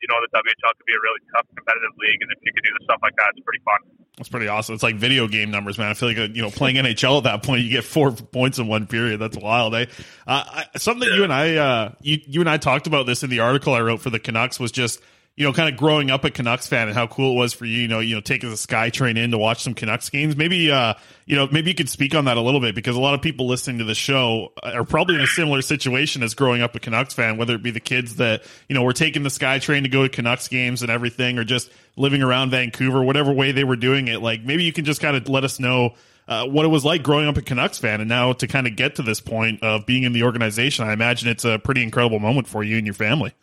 [0.01, 2.65] you know the WHL could be a really tough competitive league, and if you could
[2.65, 3.81] do the stuff like that it's pretty fun.
[4.17, 4.75] That's pretty awesome.
[4.75, 5.89] It's like video game numbers, man.
[5.89, 8.59] I feel like uh, you know playing NHL at that point, you get four points
[8.59, 9.19] in one period.
[9.19, 9.75] That's wild.
[9.75, 9.85] Eh?
[10.25, 13.23] Uh, I, something that you and I, uh, you you and I talked about this
[13.23, 15.01] in the article I wrote for the Canucks was just
[15.37, 17.65] you know kind of growing up a Canucks fan and how cool it was for
[17.65, 17.81] you.
[17.81, 20.37] You know, you know, taking the SkyTrain in to watch some Canucks games.
[20.37, 20.93] Maybe uh,
[21.25, 23.21] you know, maybe you could speak on that a little bit because a lot of
[23.21, 26.79] people listening to the show are probably in a similar situation as growing up a
[26.79, 29.89] Canucks fan, whether it be the kids that you know were taking the SkyTrain to
[29.89, 33.75] go to Canucks games and everything, or just living around Vancouver, whatever way they were
[33.75, 34.21] doing it.
[34.21, 35.95] Like maybe you can just kind of let us know
[36.29, 38.77] uh, what it was like growing up a Canucks fan, and now to kind of
[38.77, 40.87] get to this point of being in the organization.
[40.87, 43.33] I imagine it's a pretty incredible moment for you and your family.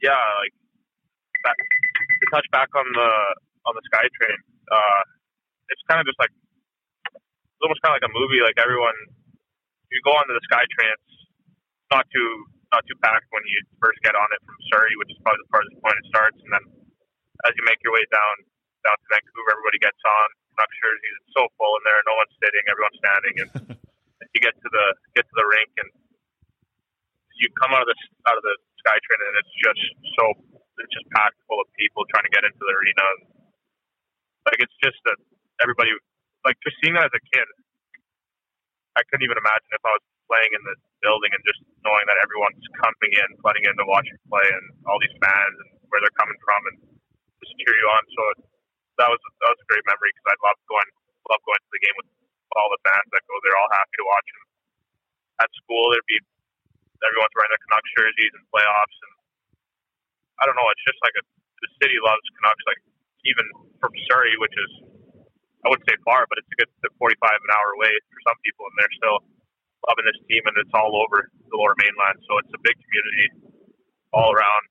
[0.00, 0.54] Yeah, like
[1.44, 3.10] back, to touch back on the
[3.68, 4.38] on the SkyTrain,
[4.72, 5.02] uh,
[5.68, 8.40] it's kind of just like it's almost kind of like a movie.
[8.40, 8.96] Like everyone,
[9.92, 11.20] you go onto the SkyTrain, it's
[11.92, 12.30] not too
[12.72, 15.50] not too packed when you first get on it from Surrey, which is probably the
[15.52, 16.64] farthest point it starts, and then
[17.48, 18.34] as you make your way down
[18.84, 20.28] down to Vancouver, everybody gets on.
[20.56, 22.00] Canucks jerseys, it's so full in there.
[22.04, 23.50] No one's sitting, everyone's standing, and
[24.34, 24.86] you get to the
[25.16, 25.88] get to the rink, and
[27.40, 29.82] you come out of the out of the SkyTrain, and it's just
[30.16, 30.24] so
[30.80, 33.06] it's just packed full of people trying to get into the arena.
[34.48, 35.18] Like it's just that
[35.60, 35.92] everybody,
[36.44, 37.48] like just seeing that as a kid,
[38.96, 42.18] I couldn't even imagine if I was playing in the building and just knowing that
[42.22, 46.00] everyone's coming in, flooding in to watch you play, and all these fans and where
[46.00, 46.76] they're coming from, and
[47.44, 48.02] just cheer you on.
[48.10, 48.22] So
[49.00, 50.90] that was that was a great memory because I love going
[51.30, 52.10] love going to the game with
[52.58, 54.28] all the fans that go there, all happy to watch.
[54.28, 54.44] And
[55.46, 56.20] at school, there'd be
[57.04, 59.12] everyone's wearing their Canucks jerseys and playoffs, and
[60.40, 60.68] I don't know.
[60.72, 61.24] It's just like a,
[61.64, 62.64] the city loves Canucks.
[62.68, 62.80] Like
[63.28, 63.44] even
[63.80, 64.70] from Surrey, which is
[65.64, 68.64] I wouldn't say far, but it's a good 45 an hour away for some people,
[68.64, 69.18] and they're still
[69.88, 72.20] loving this team, and it's all over the Lower Mainland.
[72.24, 73.26] So it's a big community
[74.12, 74.62] all around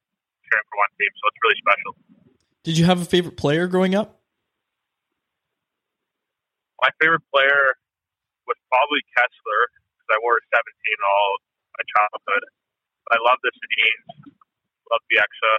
[0.49, 1.11] cheering for one team.
[1.13, 1.91] So it's really special.
[2.65, 4.21] Did you have a favorite player growing up?
[6.81, 7.77] My favorite player
[8.47, 9.61] was probably Kesler
[9.93, 10.57] because I wore 17
[11.05, 11.31] all
[11.79, 12.43] my childhood.
[13.09, 14.35] I love the Sedins,
[14.91, 15.53] love Bieksa,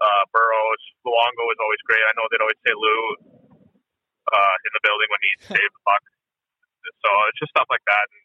[0.00, 2.00] uh, Burrows, Luongo was always great.
[2.00, 3.00] I know they'd always say Lou
[4.32, 6.02] uh, in the building when he saved the puck.
[7.04, 8.06] So it's just stuff like that.
[8.08, 8.22] And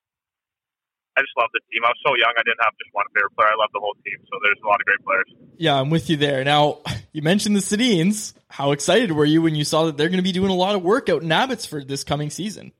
[1.18, 1.86] I just love the team.
[1.86, 3.54] I was so young, I didn't have just one favorite player.
[3.54, 4.18] I love the whole team.
[4.26, 5.30] So there's a lot of great players.
[5.58, 6.42] Yeah, I'm with you there.
[6.42, 6.82] Now,
[7.14, 8.34] you mentioned the Sedins.
[8.50, 10.74] How excited were you when you saw that they're going to be doing a lot
[10.74, 12.72] of work out in Abbotsford this coming season?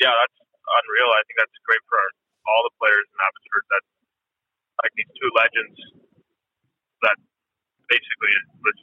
[0.00, 0.35] Yeah, that's
[0.66, 1.10] unreal.
[1.14, 2.10] I think that's great for our,
[2.50, 3.66] all the players in Abbotsford.
[3.70, 3.84] That
[4.82, 5.78] like these two legends
[7.06, 7.18] that
[7.88, 8.78] basically was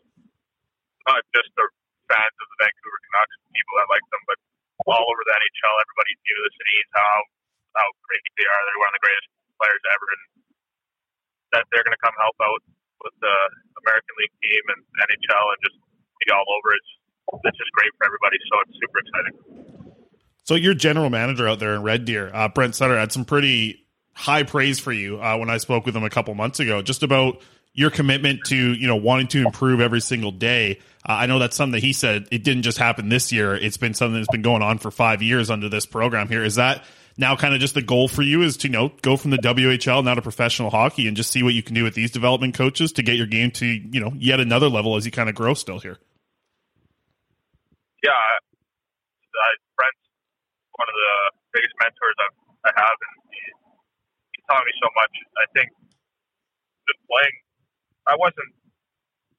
[1.08, 1.68] not just the
[2.08, 4.40] fans of the Vancouver Canucks, people that like them, but
[4.88, 5.76] all over the NHL.
[5.84, 7.16] Everybody knew the Sedins, how
[7.80, 8.62] how great they are.
[8.68, 10.24] They're one of the greatest players ever, and
[11.58, 12.64] that they're going to come help out
[13.04, 13.36] with the
[13.84, 15.78] American League team and NHL and just
[16.24, 16.70] be all over.
[16.76, 16.92] It's
[17.50, 18.38] it's just great for everybody.
[18.52, 19.36] So it's super exciting.
[20.44, 23.86] So your general manager out there in Red Deer, uh, Brent Sutter, had some pretty
[24.14, 27.02] high praise for you uh, when I spoke with him a couple months ago, just
[27.04, 27.42] about
[27.74, 30.80] your commitment to you know wanting to improve every single day.
[31.08, 33.78] Uh, I know that's something that he said it didn't just happen this year; it's
[33.78, 36.28] been something that's been going on for five years under this program.
[36.28, 36.84] Here is that
[37.18, 39.38] now kind of just the goal for you is to you know go from the
[39.38, 42.54] WHL now to professional hockey and just see what you can do with these development
[42.54, 45.36] coaches to get your game to you know yet another level as you kind of
[45.36, 45.98] grow still here.
[48.04, 49.56] Yeah, I,
[50.78, 51.14] one of the
[51.54, 53.42] biggest mentors I've, I have, and he,
[54.34, 55.14] he's taught me so much.
[55.38, 55.70] I think
[56.90, 57.36] just playing,
[58.10, 58.52] I wasn't,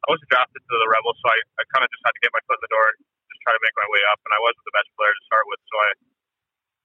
[0.05, 2.31] I wasn't drafted to the Rebels, so I, I kind of just had to get
[2.33, 2.99] my foot in the door and
[3.33, 4.21] just try to make my way up.
[4.23, 5.91] And I wasn't the best player to start with, so I,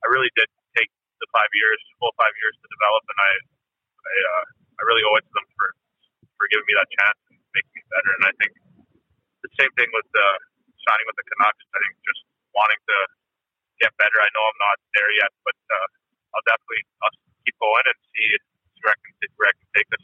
[0.04, 3.32] I really did take the five years, full five years to develop, and I,
[4.08, 4.44] I, uh,
[4.80, 5.68] I really owe it to them for,
[6.40, 8.12] for giving me that chance and making me better.
[8.16, 8.52] And I think
[9.44, 10.28] the same thing with the
[10.88, 11.64] signing with the Canucks.
[11.76, 12.24] I think just
[12.56, 12.98] wanting to
[13.80, 14.18] get better.
[14.20, 15.88] I know I'm not there yet, but uh,
[16.36, 18.28] I'll definitely I'll keep going and see
[18.84, 20.04] where I can where I can take this.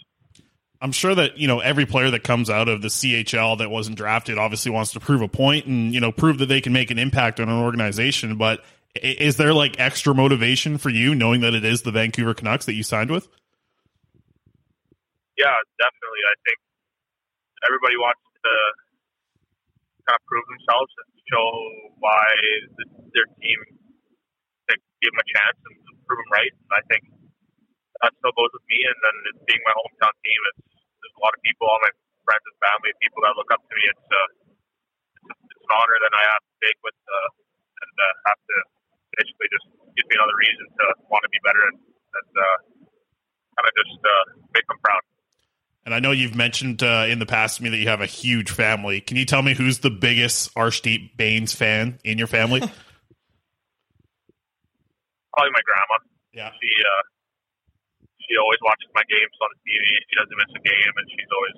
[0.82, 3.98] I'm sure that you know every player that comes out of the CHL that wasn't
[3.98, 6.92] drafted obviously wants to prove a point and you know prove that they can make
[6.92, 8.38] an impact on an organization.
[8.38, 8.64] But
[8.96, 12.74] is there like extra motivation for you knowing that it is the Vancouver Canucks that
[12.74, 13.28] you signed with?
[15.38, 16.24] Yeah, definitely.
[16.32, 16.58] I think
[17.68, 18.52] everybody wants to
[20.08, 21.48] kind of prove themselves and show
[22.02, 22.26] why
[23.14, 23.60] their team
[24.70, 25.74] to give them a chance and
[26.06, 26.54] prove them right.
[26.74, 27.04] I think
[28.02, 28.80] that still goes with me.
[28.86, 30.64] And then it being my hometown team, it's
[31.02, 31.94] there's a lot of people, all my
[32.26, 33.84] friends and family, people that look up to me.
[33.90, 34.30] It's uh,
[35.30, 37.30] it's, it's an honor that I have to take with uh,
[37.86, 38.58] and uh, have to
[39.18, 42.58] basically just gives me another reason to want to be better and, and uh,
[43.56, 45.04] kind of just uh, make them proud.
[45.86, 48.10] And I know you've mentioned uh, in the past to me that you have a
[48.10, 49.02] huge family.
[49.02, 52.60] Can you tell me who's the biggest Arshdeep Bains fan in your family?
[55.30, 55.98] Probably my grandma.
[56.34, 56.50] yeah.
[56.58, 57.04] She uh,
[58.26, 59.86] she always watches my games on the TV.
[60.10, 61.54] She doesn't miss a game, and she's always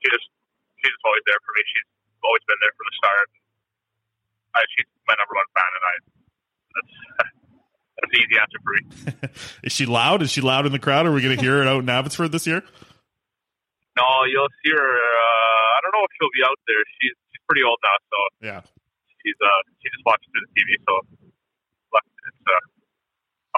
[0.00, 0.28] she just
[0.80, 1.62] she's just always there for me.
[1.68, 1.88] She's
[2.24, 3.28] always been there from the start.
[4.56, 5.94] I, she's my number one fan, and I
[6.72, 6.94] that's
[8.00, 9.28] that's the easy answer for me.
[9.64, 10.22] Is she loud?
[10.22, 11.06] Is she loud in the crowd?
[11.06, 12.62] Are we going to hear her out in Abbotsford this year?
[13.96, 14.78] No, you'll see her.
[14.78, 16.78] Uh, I don't know if she'll be out there.
[17.00, 18.60] She's she's pretty old now, so Yeah.
[19.24, 20.78] she's uh she just watches through the TV.
[20.86, 20.94] So
[22.28, 22.52] it's uh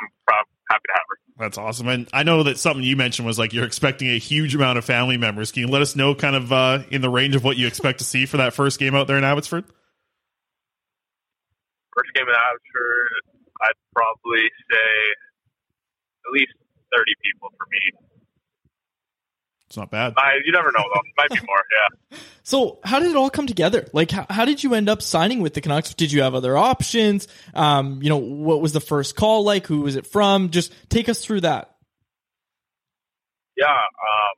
[0.01, 1.17] I'm proud, happy to have her.
[1.45, 1.89] That's awesome.
[1.89, 4.85] And I know that something you mentioned was like you're expecting a huge amount of
[4.85, 5.53] family members.
[5.53, 7.99] Can you let us know kind of uh, in the range of what you expect
[7.99, 9.65] to see for that first game out there in Abbotsford?
[11.97, 13.11] First game in Abbotsford,
[13.95, 14.91] probably say
[16.27, 16.55] at least
[16.93, 18.07] thirty people for me.
[19.71, 20.15] It's not bad.
[20.17, 21.01] I, you never know though.
[21.17, 21.63] Might be more.
[21.71, 22.19] Yeah.
[22.43, 23.87] So, how did it all come together?
[23.93, 25.95] Like, how, how did you end up signing with the Canucks?
[25.95, 27.29] Did you have other options?
[27.55, 29.69] Um, you know, what was the first call like?
[29.69, 30.51] Who was it from?
[30.51, 31.77] Just take us through that.
[33.57, 33.71] Yeah.
[33.71, 34.35] Um,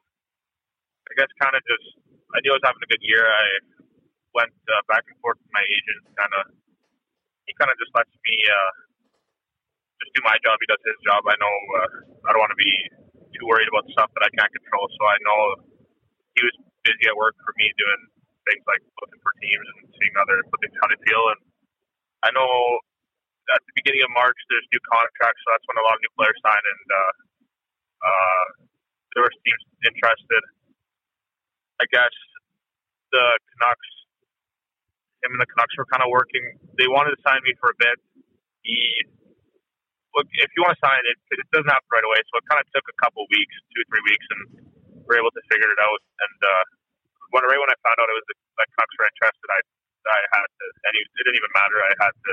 [1.09, 1.97] I guess kind of just
[2.33, 3.25] I knew I was having a good year.
[3.25, 3.45] I
[4.35, 6.01] went uh, back and forth with my agent.
[6.17, 6.53] Kind of
[7.45, 8.73] he kind of just lets me uh,
[10.03, 10.59] just do my job.
[10.59, 11.23] He does his job.
[11.25, 11.89] I know uh,
[12.27, 12.75] I don't want to be
[13.39, 14.91] too worried about stuff that I can't control.
[14.99, 15.41] So I know
[16.35, 18.03] he was busy at work for me doing
[18.51, 21.23] things like looking for teams and seeing other what they how they feel.
[21.31, 21.41] And
[22.27, 22.51] I know
[23.55, 26.15] at the beginning of March there's new contracts, so that's when a lot of new
[26.19, 26.63] players sign.
[26.63, 27.13] And uh,
[28.03, 28.47] uh,
[29.15, 30.43] there were teams interested.
[31.79, 32.15] I guess
[33.11, 33.91] the Canucks,
[35.23, 36.43] him and the Canucks were kind of working.
[36.79, 37.99] They wanted to sign me for a bit.
[38.63, 38.79] He
[40.21, 42.21] if you want to sign it, it doesn't happen right away.
[42.29, 44.41] So it kind of took a couple weeks, two, three weeks, and
[44.93, 46.01] we were able to figure it out.
[46.21, 46.65] And uh,
[47.33, 49.61] when right when I found out it was the, the Canucks were interested, I
[50.03, 51.79] I had to, and it didn't even matter.
[51.81, 52.33] I had to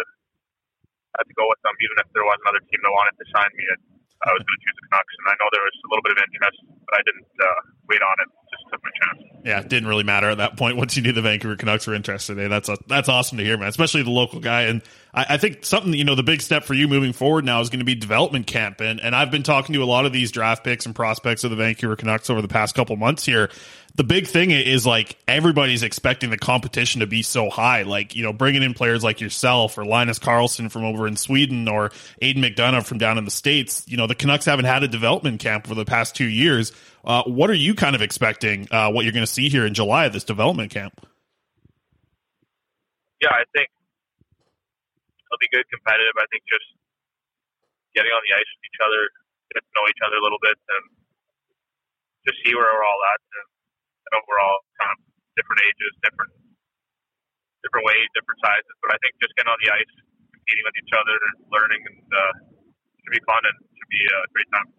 [1.18, 3.50] had to go with them, even if there was another team that wanted to sign
[3.58, 3.66] me.
[3.66, 3.78] I,
[4.20, 6.12] I was going to choose the Canucks, and I know there was a little bit
[6.12, 8.30] of interest, but I didn't uh, wait on it.
[8.52, 9.20] Just took my chance.
[9.48, 11.96] Yeah, it didn't really matter at that point once you knew the Vancouver Canucks were
[11.96, 12.38] interested.
[12.38, 12.50] Eh?
[12.50, 13.70] That's a, that's awesome to hear, man.
[13.70, 16.74] Especially the local guy, and I, I think something you know the big step for
[16.74, 18.82] you moving forward now is going to be development camp.
[18.82, 21.50] And and I've been talking to a lot of these draft picks and prospects of
[21.50, 23.50] the Vancouver Canucks over the past couple months here.
[23.96, 27.84] The big thing is like everybody's expecting the competition to be so high.
[27.84, 31.68] Like you know, bringing in players like yourself or Linus Karlsson from over in Sweden
[31.68, 31.92] or
[32.22, 33.86] Aidan McDonough from down in the states.
[33.88, 36.72] You know, the Canucks haven't had a development camp for the past two years.
[37.04, 38.68] Uh, what are you kind of expecting?
[38.70, 41.06] Uh, what you're going to see here in July this development camp?
[43.22, 43.70] Yeah, I think
[45.40, 46.16] be good, competitive.
[46.20, 46.68] I think just
[47.96, 49.02] getting on the ice with each other,
[49.56, 50.84] get to know each other a little bit, and
[52.28, 53.22] just see where we're all at.
[53.24, 53.48] And
[54.14, 55.00] know we're all kind of
[55.38, 56.34] different ages, different
[57.62, 59.94] different weight, different sizes, but I think just getting on the ice,
[60.32, 62.34] competing with each other, and learning, and uh,
[63.04, 64.70] should be fun and should be a great time.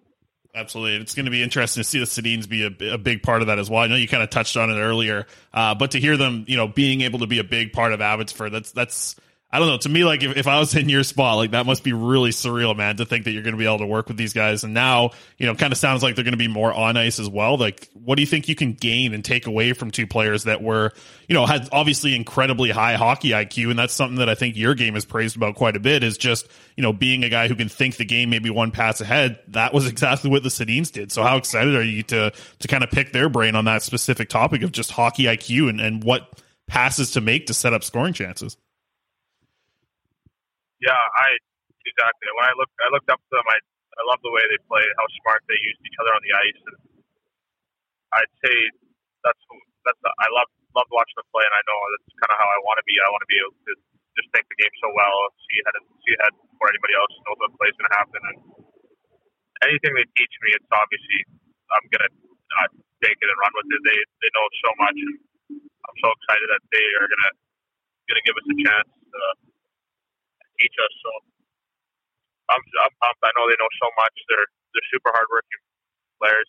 [0.50, 0.96] Absolutely.
[0.96, 3.46] It's going to be interesting to see the Sedins be a, a, big part of
[3.46, 3.82] that as well.
[3.82, 6.56] I know you kind of touched on it earlier, uh, but to hear them, you
[6.56, 9.14] know, being able to be a big part of Abbotsford, that's, that's,
[9.52, 9.78] I don't know.
[9.78, 12.30] To me, like if, if I was in your spot, like that must be really
[12.30, 14.62] surreal, man, to think that you're going to be able to work with these guys.
[14.62, 17.18] And now, you know, kind of sounds like they're going to be more on ice
[17.18, 17.58] as well.
[17.58, 20.62] Like, what do you think you can gain and take away from two players that
[20.62, 20.92] were,
[21.26, 23.70] you know, had obviously incredibly high hockey IQ?
[23.70, 26.16] And that's something that I think your game is praised about quite a bit is
[26.16, 29.40] just, you know, being a guy who can think the game maybe one pass ahead.
[29.48, 31.10] That was exactly what the Sedins did.
[31.10, 34.28] So how excited are you to, to kind of pick their brain on that specific
[34.28, 38.12] topic of just hockey IQ and, and what passes to make to set up scoring
[38.12, 38.56] chances?
[40.84, 41.28] Yeah, I
[41.88, 42.28] exactly.
[42.36, 43.48] When I look, I looked up to them.
[43.48, 43.58] I
[43.98, 46.60] I love the way they play, how smart they use each other on the ice,
[46.68, 46.78] and
[48.16, 48.56] I'd say
[49.26, 49.42] that's
[49.86, 52.58] that's I love love watching them play, and I know that's kind of how I
[52.66, 52.96] want to be.
[53.00, 53.72] I want to be able to
[54.18, 55.16] just think the game so well,
[55.48, 58.38] see ahead, see ahead before anybody else knows what play is going to happen, and
[59.66, 61.20] anything they teach me, it's obviously
[61.72, 62.12] I'm gonna
[62.62, 62.68] uh,
[63.04, 63.82] take it and run with it.
[63.86, 65.14] They they know so much, and
[65.88, 67.32] I'm so excited that they are gonna
[68.10, 68.90] gonna give us a chance.
[69.12, 69.34] Uh,
[70.60, 70.92] teach us.
[71.00, 71.10] So
[72.52, 73.22] I'm, I'm pumped.
[73.24, 74.14] I know they know so much.
[74.28, 75.62] They're they're super hardworking
[76.22, 76.48] players,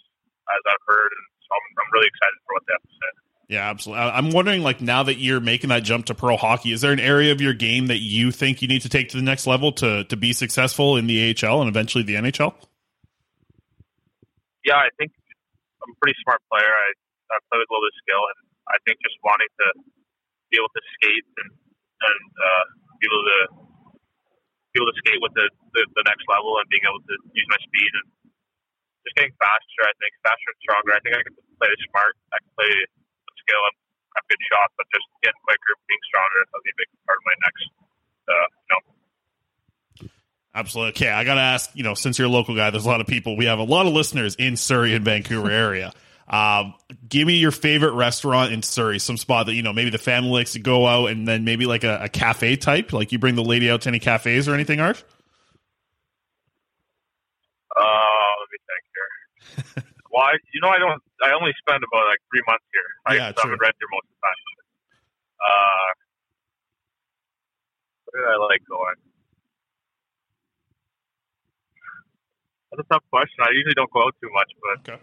[0.51, 3.11] as I've heard, and so I'm, I'm really excited for what they have to say.
[3.51, 4.07] Yeah, absolutely.
[4.07, 7.03] I'm wondering, like, now that you're making that jump to pro hockey, is there an
[7.03, 9.71] area of your game that you think you need to take to the next level
[9.83, 12.53] to to be successful in the AHL and eventually the NHL?
[14.63, 15.11] Yeah, I think
[15.83, 16.63] I'm a pretty smart player.
[16.63, 16.87] I,
[17.33, 18.39] I play with a little bit of skill, and
[18.69, 19.67] I think just wanting to
[20.47, 22.65] be able to skate and and uh,
[23.01, 23.39] be able to
[24.71, 27.47] be able to skate with the, the, the next level and being able to use
[27.51, 28.07] my speed and
[29.03, 29.81] just getting faster.
[29.83, 30.91] I think faster and stronger.
[30.95, 32.13] I think I can play smart.
[32.31, 33.63] I can play the skill
[34.15, 36.39] have good shots, but just getting quicker, being stronger.
[36.51, 37.63] That'll be a big part of my next.
[38.27, 38.81] Uh, you know,
[40.53, 40.91] Absolutely.
[40.91, 41.69] Okay, I gotta ask.
[41.73, 43.37] You know, since you're a local guy, there's a lot of people.
[43.37, 45.93] We have a lot of listeners in Surrey and Vancouver area.
[46.31, 46.73] Um,
[47.09, 48.99] give me your favorite restaurant in Surrey.
[48.99, 51.65] Some spot that you know maybe the family likes to go out, and then maybe
[51.65, 52.93] like a, a cafe type.
[52.93, 55.03] Like you bring the lady out to any cafes or anything, Art?
[57.77, 59.11] uh, let me think here.
[60.11, 61.01] well, I, you know, I don't.
[61.21, 62.89] I only spend about like three months here.
[63.05, 64.39] I, Yeah, so I'm in Red Deer most of the time.
[65.41, 65.89] Uh,
[68.05, 68.99] where do I like going?
[72.71, 73.43] That's a tough question.
[73.43, 75.01] I usually don't go out too much, but Okay.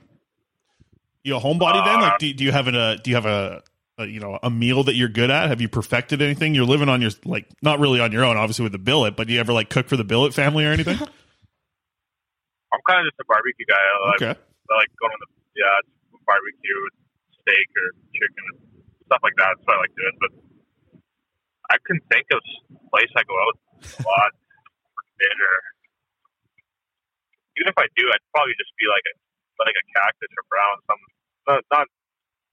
[1.28, 1.98] You a homebody then?
[2.00, 3.62] Uh, Like, do, do you have an, a do you have a,
[3.98, 5.48] a you know a meal that you're good at?
[5.48, 6.54] Have you perfected anything?
[6.54, 9.26] You're living on your like not really on your own, obviously with the billet, but
[9.28, 10.96] do you ever like cook for the billet family or anything?
[12.72, 13.80] I'm kind of just a barbecue guy.
[13.80, 14.34] I like, Okay.
[14.40, 15.78] I like going to the yeah
[16.28, 16.80] barbecue,
[17.40, 18.58] steak or chicken and
[19.08, 19.56] stuff like that.
[19.56, 20.16] That's what I like doing.
[20.20, 20.32] But
[21.72, 24.30] I couldn't think of s- place I go out a lot
[24.92, 25.54] for dinner.
[27.56, 29.14] Even if I do, I'd probably just be like a
[29.64, 30.76] like a cactus or brown.
[30.86, 31.00] Some
[31.48, 31.86] not not.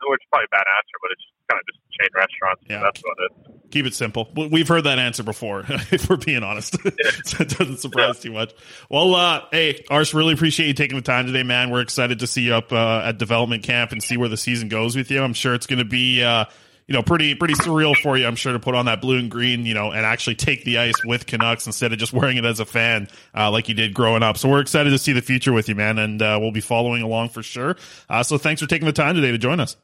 [0.08, 2.62] Which is probably a bad answer, but it's kind of just chain restaurants.
[2.70, 2.80] Yeah.
[2.82, 3.16] That's about
[3.56, 3.72] it.
[3.72, 4.30] Keep it simple.
[4.36, 6.74] We- We've heard that answer before, if we're being honest.
[7.26, 8.54] so it doesn't surprise too much.
[8.90, 11.72] Well, uh, hey, Ars, really appreciate you taking the time today, man.
[11.72, 14.68] We're excited to see you up uh, at development camp and see where the season
[14.68, 15.24] goes with you.
[15.24, 16.46] I'm sure it's going to be, uh,
[16.88, 18.28] you know, pretty pretty surreal for you.
[18.28, 20.78] I'm sure to put on that blue and green, you know, and actually take the
[20.78, 23.94] ice with Canucks instead of just wearing it as a fan uh, like you did
[23.94, 24.38] growing up.
[24.38, 27.02] So we're excited to see the future with you, man, and uh, we'll be following
[27.02, 27.76] along for sure.
[28.10, 29.78] Uh, so thanks for taking the time today to join us.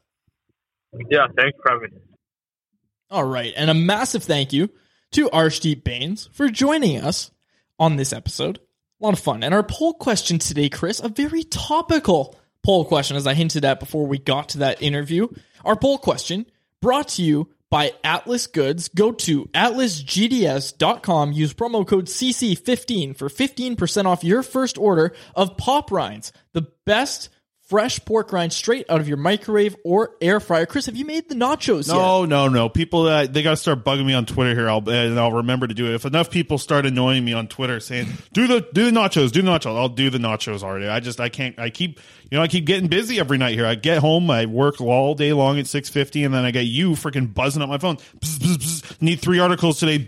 [1.10, 2.00] Yeah, thanks for having me.
[3.10, 4.70] All right, and a massive thank you
[5.12, 7.30] to Arshdeep Bains for joining us
[7.78, 8.58] on this episode.
[9.00, 9.42] A lot of fun.
[9.42, 13.80] And our poll question today, Chris, a very topical poll question, as I hinted at
[13.80, 15.26] before we got to that interview.
[15.64, 16.46] Our poll question
[16.82, 18.88] brought to you by Atlas Goods.
[18.88, 25.90] Go to atlasgds.com, use promo code CC15 for 15% off your first order of Pop
[25.90, 27.30] Rinds, the best
[27.72, 30.66] fresh pork rind straight out of your microwave or air fryer.
[30.66, 31.94] Chris, have you made the nachos yet?
[31.94, 32.68] No, no, no.
[32.68, 34.68] People, uh, they got to start bugging me on Twitter here.
[34.68, 35.94] I'll and I'll remember to do it.
[35.94, 39.40] If enough people start annoying me on Twitter saying, "Do the do the nachos, do
[39.40, 40.86] the nachos," I'll do the nachos already.
[40.86, 41.58] I just I can't.
[41.58, 41.98] I keep
[42.32, 43.66] you know I keep getting busy every night here.
[43.66, 46.62] I get home, I work all day long at six fifty, and then I get
[46.62, 47.98] you freaking buzzing up my phone.
[47.98, 49.02] Bzz, bzz, bzz.
[49.02, 50.02] Need three articles today.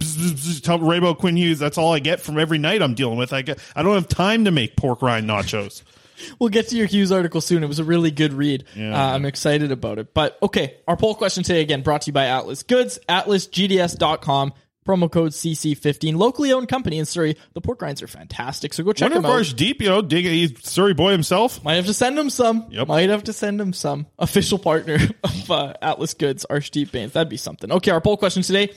[0.63, 1.59] Tell Ray about Quinn Hughes.
[1.59, 3.35] That's all I get from every night I'm dealing with.
[3.35, 5.83] I get I don't have time to make pork rind nachos.
[6.39, 7.65] We'll get to your Hughes article soon.
[7.65, 8.65] It was a really good read.
[8.75, 8.95] Yeah.
[8.95, 10.15] Uh, I'm excited about it.
[10.15, 14.53] But okay, our poll question today again brought to you by Atlas Goods, atlasgds.com,
[14.85, 16.17] promo code CC15.
[16.17, 17.37] Locally owned company in Surrey.
[17.55, 19.39] The pork rinds are fantastic, so go check Wonder if them out.
[19.39, 21.63] Arch Deep, you know, dig he's Surrey boy himself.
[21.65, 22.67] Might have to send him some.
[22.71, 22.89] Yep.
[22.89, 24.07] Might have to send him some.
[24.19, 27.13] Official partner of uh, Atlas Goods, Arshdeep Bains.
[27.13, 27.71] That'd be something.
[27.73, 28.73] Okay, our poll question today.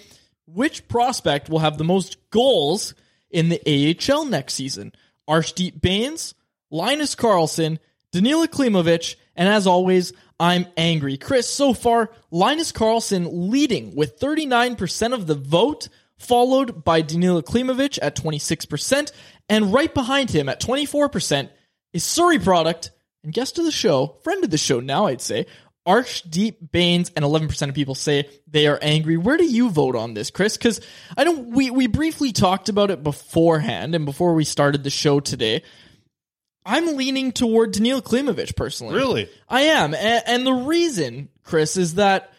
[0.45, 2.95] Which prospect will have the most goals
[3.29, 3.61] in the
[4.09, 4.93] AHL next season?
[5.29, 6.33] Arshdeep Bains,
[6.71, 7.79] Linus Karlsson,
[8.13, 11.17] Danila Klimovich, and as always, I'm angry.
[11.17, 17.97] Chris, so far, Linus Karlsson leading with 39% of the vote, followed by Danila Klimovich
[18.01, 19.11] at 26%,
[19.49, 21.49] and right behind him at 24%
[21.93, 22.91] is Surrey product
[23.23, 25.47] and guest of the show, friend of the show now, I'd say,
[25.87, 29.15] Arshdeep Bains, and 11% of people say they are angry.
[29.15, 30.57] Where do you vote on this, Chris?
[30.57, 30.81] Because
[31.15, 31.51] I don't.
[31.51, 35.63] We we briefly talked about it beforehand and before we started the show today.
[36.67, 38.95] I'm leaning toward Daniil Klimovich personally.
[38.95, 39.29] Really?
[39.47, 39.93] I am.
[39.93, 42.33] And, and the reason, Chris, is that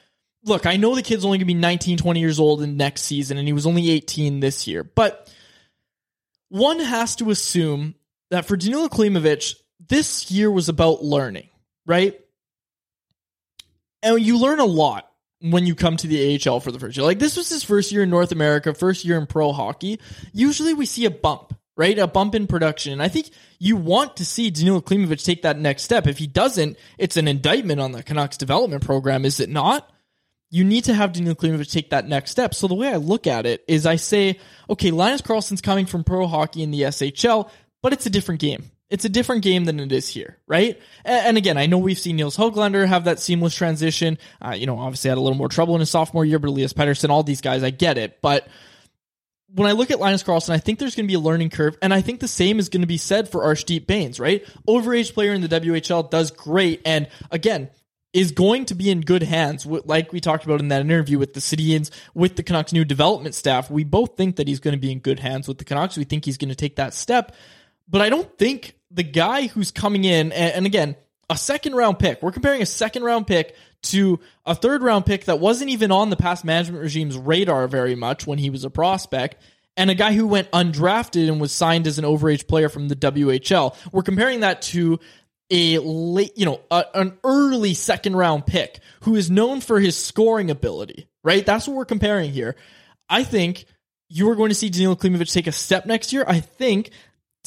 [0.45, 3.03] look, I know the kid's only going to be 19, 20 years old in next
[3.03, 4.85] season, and he was only 18 this year.
[4.85, 5.33] But
[6.49, 7.95] one has to assume
[8.31, 9.57] that for Danilo Klimovich,
[9.89, 11.49] this year was about learning,
[11.87, 12.19] right?
[14.03, 15.11] And you learn a lot
[15.41, 17.05] when you come to the AHL for the first year.
[17.05, 20.01] Like this was his first year in North America, first year in pro hockey.
[20.33, 21.99] Usually we see a bump, right?
[21.99, 22.93] A bump in production.
[22.93, 26.09] And I think you want to see Danilo Klimovich take that next step.
[26.09, 29.89] If he doesn't, it's an indictment on the Canucks development program, is it not?
[30.51, 32.53] You need to have Danilo Klimovich take that next step.
[32.53, 36.03] So the way I look at it is I say, okay, Linus Karlsson's coming from
[36.03, 37.49] pro hockey in the SHL,
[37.81, 38.73] but it's a different game.
[38.91, 40.81] It's a different game than it is here, right?
[41.05, 44.19] And again, I know we've seen Nils Höglander have that seamless transition.
[44.41, 46.73] Uh, you know, obviously had a little more trouble in his sophomore year, but Elias
[46.73, 48.21] Pettersson, all these guys, I get it.
[48.23, 48.49] But
[49.55, 51.77] when I look at Linus Karlsson, I think there's going to be a learning curve,
[51.81, 54.45] and I think the same is going to be said for Arshdeep Bains, right?
[54.69, 57.71] Overage player in the WHL does great, and again,
[58.13, 61.35] is going to be in good hands, like we talked about in that interview with
[61.35, 63.71] the Sedins, with the Canucks' new development staff.
[63.71, 65.97] We both think that he's going to be in good hands with the Canucks.
[65.97, 67.35] We think he's going to take that step.
[67.89, 70.97] but I don't think the guy who's coming in, and again,
[71.31, 73.55] a second round pick, we're comparing a second round pick
[73.85, 77.95] to a third round pick that wasn't even on the past management regime's radar very
[77.95, 79.43] much when he was a prospect.
[79.77, 82.97] And a guy who went undrafted and was signed as an overage player from the
[82.97, 83.77] WHL.
[83.93, 84.99] We're comparing that to
[85.51, 89.97] a late, you know, a, an early second round pick who is known for his
[89.97, 91.47] scoring ability, right?
[91.47, 92.57] That's what we're comparing here.
[93.09, 93.67] I think
[94.09, 96.25] you are going to see Danilo Klimovich take a step next year.
[96.27, 96.91] I think,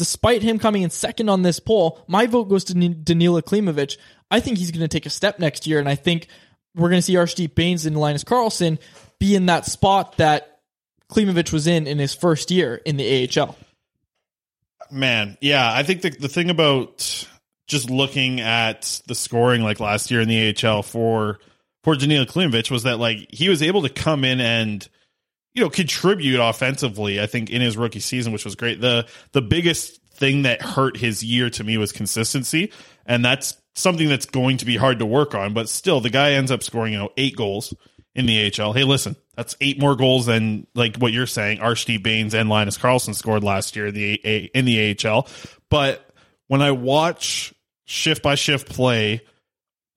[0.02, 3.97] despite him coming in second on this poll, my vote goes to Ni- Danilo Klimovich.
[4.32, 6.26] I think he's going to take a step next year, and I think
[6.74, 8.80] we're going to see Arshdeep Bains and Linus Karlsson
[9.20, 10.62] be in that spot that
[11.12, 13.56] Klimovich was in in his first year in the AHL.
[14.89, 17.28] Man, yeah, I think the the thing about
[17.68, 21.38] just looking at the scoring like last year in the AHL for
[21.84, 24.89] for Danilo Klimovich was that like he was able to come in and
[25.54, 27.22] you know contribute offensively.
[27.22, 28.82] I think in his rookie season, which was great.
[28.82, 32.72] the The biggest thing that hurt his year to me was consistency,
[33.06, 35.54] and that's something that's going to be hard to work on.
[35.54, 37.74] But still, the guy ends up scoring you know eight goals
[38.14, 38.74] in the AHL.
[38.74, 41.60] Hey, listen, that's eight more goals than like what you're saying.
[41.60, 45.28] Archie Bains and Linus Karlsson scored last year in the A- in the AHL.
[45.70, 46.06] But
[46.47, 47.54] when I watch
[47.86, 49.22] shift by shift play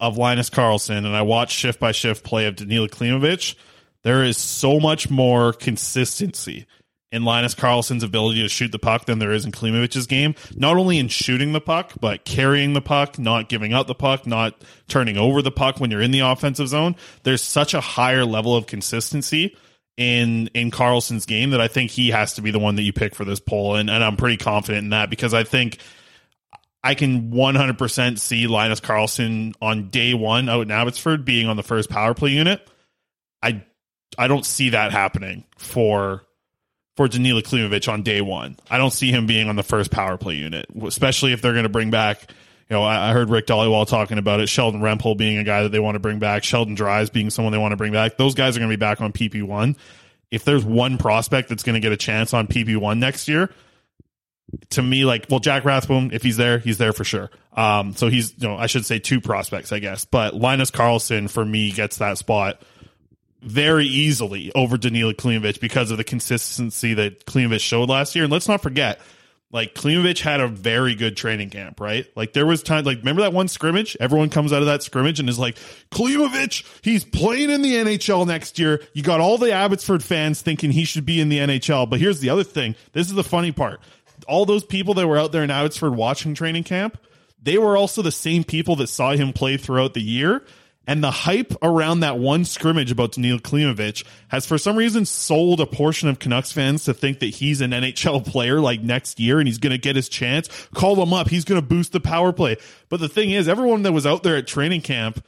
[0.00, 3.55] of Linus Karlsson and I watch shift by shift play of Danila Klimovich,
[4.05, 6.66] there is so much more consistency
[7.11, 10.34] in Linus Karlsson's ability to shoot the puck than there is in Klimovich's game.
[10.57, 14.26] Not only in shooting the puck, but carrying the puck, not giving up the puck,
[14.26, 16.96] not turning over the puck when you're in the offensive zone.
[17.22, 19.57] There's such a higher level of consistency
[19.96, 22.92] in in Karlsson's game that I think he has to be the one that you
[22.92, 25.78] pick for this poll, and, and I'm pretty confident in that because I think
[26.82, 31.62] I can 100% see Linus Karlsson on day one out in Abbotsford being on the
[31.62, 32.68] first power play unit.
[33.40, 33.64] I
[34.18, 36.22] I don't see that happening for
[36.96, 38.56] for Danila Klimovich on day one.
[38.70, 41.64] I don't see him being on the first power play unit, especially if they're going
[41.64, 42.30] to bring back.
[42.70, 44.48] You know, I, I heard Rick Dhaliwal talking about it.
[44.48, 46.44] Sheldon Rempal being a guy that they want to bring back.
[46.44, 48.16] Sheldon Dries being someone they want to bring back.
[48.16, 49.76] Those guys are going to be back on PP one.
[50.30, 53.50] If there's one prospect that's going to get a chance on PP one next year,
[54.70, 57.30] to me, like, well, Jack Rathbone, if he's there, he's there for sure.
[57.54, 60.04] Um, so he's, you know, I should say two prospects, I guess.
[60.04, 62.62] But Linus Karlsson for me gets that spot
[63.45, 68.24] very easily over Danila Klimovich because of the consistency that Klimovich showed last year.
[68.24, 69.01] And let's not forget,
[69.51, 72.07] like Klimovich had a very good training camp, right?
[72.16, 73.97] Like there was time, like remember that one scrimmage?
[74.01, 75.57] Everyone comes out of that scrimmage and is like,
[75.90, 78.82] Klimovich, he's playing in the NHL next year.
[78.95, 81.88] You got all the Abbotsford fans thinking he should be in the NHL.
[81.88, 82.74] But here's the other thing.
[82.92, 83.80] This is the funny part.
[84.26, 86.99] All those people that were out there in Abbotsford watching training camp,
[87.42, 90.42] they were also the same people that saw him play throughout the year.
[90.87, 95.61] And the hype around that one scrimmage about Danil Klimovich has for some reason sold
[95.61, 99.39] a portion of Canucks fans to think that he's an NHL player like next year
[99.39, 100.49] and he's going to get his chance.
[100.74, 101.28] Call him up.
[101.28, 102.59] He's going to boost the power play.
[102.89, 105.24] But the thing is, everyone that was out there at training camp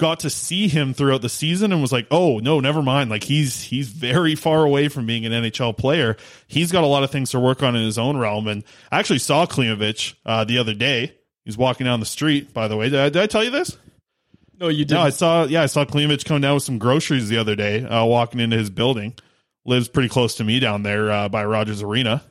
[0.00, 3.10] got to see him throughout the season and was like, "Oh, no, never mind.
[3.10, 6.16] Like he's he's very far away from being an NHL player.
[6.46, 8.98] He's got a lot of things to work on in his own realm." And I
[8.98, 11.14] actually saw Klimovich uh, the other day.
[11.44, 12.88] He's walking down the street, by the way.
[12.88, 13.76] Did I, did I tell you this?
[14.60, 14.98] No, you didn't.
[14.98, 15.44] No, I saw.
[15.44, 18.58] Yeah, I saw Klimovich come down with some groceries the other day, uh, walking into
[18.58, 19.14] his building.
[19.64, 22.22] Lives pretty close to me down there uh, by Rogers Arena.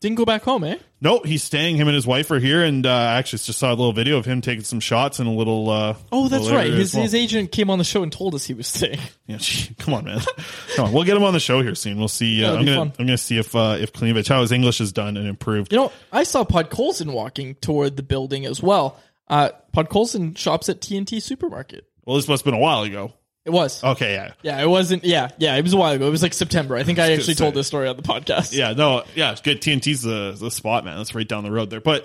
[0.00, 0.76] Didn't go back home, eh?
[1.02, 1.76] No, he's staying.
[1.76, 4.16] Him and his wife are here, and uh, I actually just saw a little video
[4.16, 5.68] of him taking some shots in a little.
[5.68, 6.70] Uh, Oh, that's little right.
[6.72, 7.02] His well.
[7.02, 8.98] his agent came on the show and told us he was staying.
[9.26, 10.20] Yeah, gee, come on, man.
[10.74, 11.98] come on, we'll get him on the show here soon.
[11.98, 12.42] We'll see.
[12.44, 12.92] Uh, I'm gonna fun.
[12.98, 15.70] I'm gonna see if uh, if Klimovich how his English is done and improved.
[15.72, 18.98] You know, I saw Podkolzin walking toward the building as well.
[19.30, 21.86] Uh, Podkolzin shops at T&T Supermarket.
[22.04, 23.12] Well, this must have been a while ago.
[23.44, 23.82] It was.
[23.82, 25.04] Okay, yeah, Yeah, it wasn't.
[25.04, 26.06] Yeah, yeah, it was a while ago.
[26.06, 26.76] It was like September.
[26.76, 28.52] I think I actually told this story on the podcast.
[28.52, 29.62] yeah, no, yeah, it's good.
[29.62, 30.98] T&T's the the spot, man.
[30.98, 31.80] That's right down the road there.
[31.80, 32.04] But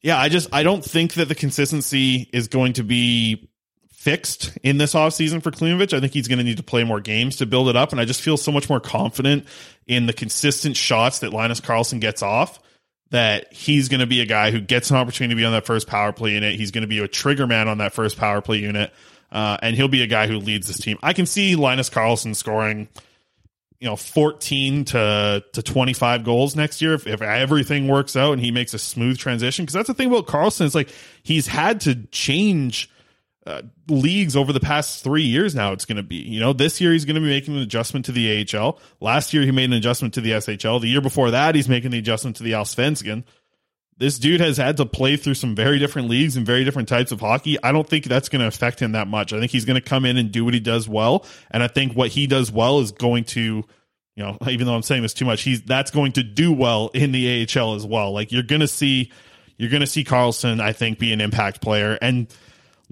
[0.00, 3.50] yeah, I just I don't think that the consistency is going to be
[3.90, 5.92] fixed in this offseason for Klimovich.
[5.92, 8.00] I think he's going to need to play more games to build it up, and
[8.00, 9.46] I just feel so much more confident
[9.86, 12.58] in the consistent shots that Linus Karlsson gets off.
[13.12, 15.64] That he's going to be a guy who gets an opportunity to be on that
[15.64, 16.56] first power play unit.
[16.56, 18.92] He's going to be a trigger man on that first power play unit,
[19.30, 20.98] uh, and he'll be a guy who leads this team.
[21.02, 22.88] I can see Linus Karlsson scoring
[23.82, 28.40] you know 14 to to 25 goals next year if, if everything works out and
[28.40, 30.88] he makes a smooth transition because that's the thing about Karlsson it's like
[31.24, 32.88] he's had to change
[33.46, 36.80] uh, leagues over the past three years now it's going to be you know this
[36.80, 39.64] year he's going to be making an adjustment to the AHL last year he made
[39.64, 42.52] an adjustment to the SHL the year before that he's making the adjustment to the
[42.52, 43.24] Allsvenskan
[43.98, 47.12] this dude has had to play through some very different leagues and very different types
[47.12, 47.56] of hockey.
[47.62, 49.32] I don't think that's going to affect him that much.
[49.32, 51.24] I think he's going to come in and do what he does well.
[51.52, 53.64] And I think what he does well is going to
[54.14, 56.90] you know, even though I'm saying this too much, he's that's going to do well
[56.94, 58.12] in the AHL as well.
[58.12, 59.12] Like you're gonna see
[59.56, 61.98] you're gonna see Karlsson, I think, be an impact player.
[62.00, 62.28] And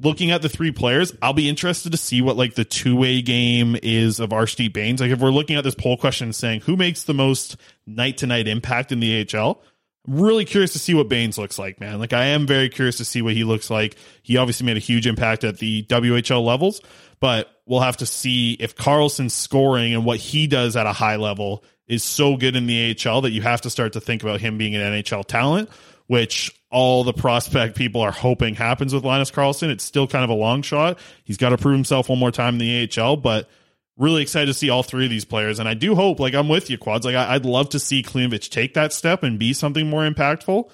[0.03, 3.23] looking at the three players, I'll be interested to see what like the two way
[3.23, 5.01] game is of Arshdeep Bains.
[5.01, 8.27] Like if we're looking at this poll question saying who makes the most night to
[8.27, 9.63] night impact in the AHL,
[10.07, 11.99] I'm really curious to see what Bains looks like, man.
[11.99, 13.97] Like I am very curious to see what he looks like.
[14.23, 16.81] He obviously made a huge impact at the WHL levels,
[17.21, 21.17] but we'll have to see if Karlsson's scoring and what he does at a high
[21.17, 24.41] level is so good in the AHL that you have to start to think about
[24.41, 25.69] him being an NHL talent,
[26.11, 29.69] which all the prospect people are hoping happens with Linus Karlsson.
[29.69, 30.99] It's still kind of a long shot.
[31.23, 33.49] He's got to prove himself one more time in the AHL, but
[33.97, 35.61] really excited to see all three of these players.
[35.61, 37.07] And I do hope, like I'm with you, Quads.
[37.07, 40.69] Like I, would love to see Klimovich take that step and be something more impactful.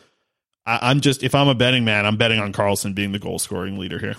[0.65, 3.39] I, I'm just, if I'm a betting man, I'm betting on Karlsson being the goal
[3.39, 4.17] scoring leader here.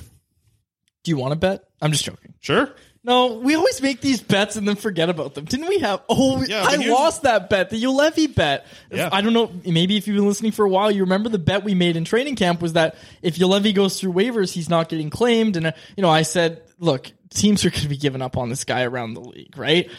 [1.04, 1.64] Do you want to bet?
[1.82, 2.36] I'm just joking.
[2.42, 2.72] Sure.
[3.08, 5.46] No, we always make these bets and then forget about them.
[5.46, 6.02] Didn't we have?
[6.10, 8.66] Oh, Yeah, I but here's- lost that bet, the Juolevi bet.
[8.92, 9.08] Yeah.
[9.12, 9.50] I don't know.
[9.66, 12.04] Maybe if you've been listening for a while, you remember the bet we made in
[12.04, 15.56] training camp was that if Juolevi goes through waivers, he's not getting claimed.
[15.56, 18.50] And uh, you know, I said, look, teams are going to be giving up on
[18.50, 19.90] this guy around the league, right?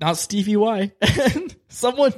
[0.00, 0.92] Not Stevie Y.
[1.00, 2.14] and someone.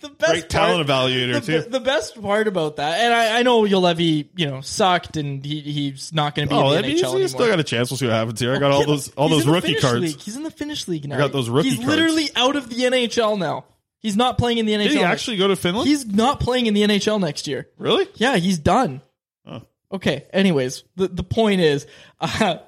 [0.00, 1.70] The best Great talent part- evaluator, the, too.
[1.70, 5.60] The best part about that, and I, I know Juolevi, you know, sucked, and he,
[5.60, 7.20] he's not going to be Oh, in the mean, NHL he's, anymore.
[7.20, 7.90] he's still got a chance.
[7.90, 8.54] We'll see what happens here.
[8.54, 10.00] I got all those all He's those rookie cards.
[10.00, 10.20] League.
[10.20, 11.16] He's in the Finnish league now.
[11.16, 11.88] I got those rookie He's cards.
[11.90, 13.64] literally out of the NHL now.
[13.98, 14.82] He's not playing in the NHL.
[14.88, 15.88] Did he actually go to Finland?
[15.88, 17.68] He's not playing in the NHL next year.
[17.78, 18.06] really?
[18.14, 19.00] Yeah, he's done.
[19.46, 19.62] Oh.
[19.92, 20.26] Okay.
[20.32, 21.86] Anyways, the the point is,
[22.20, 22.58] uh,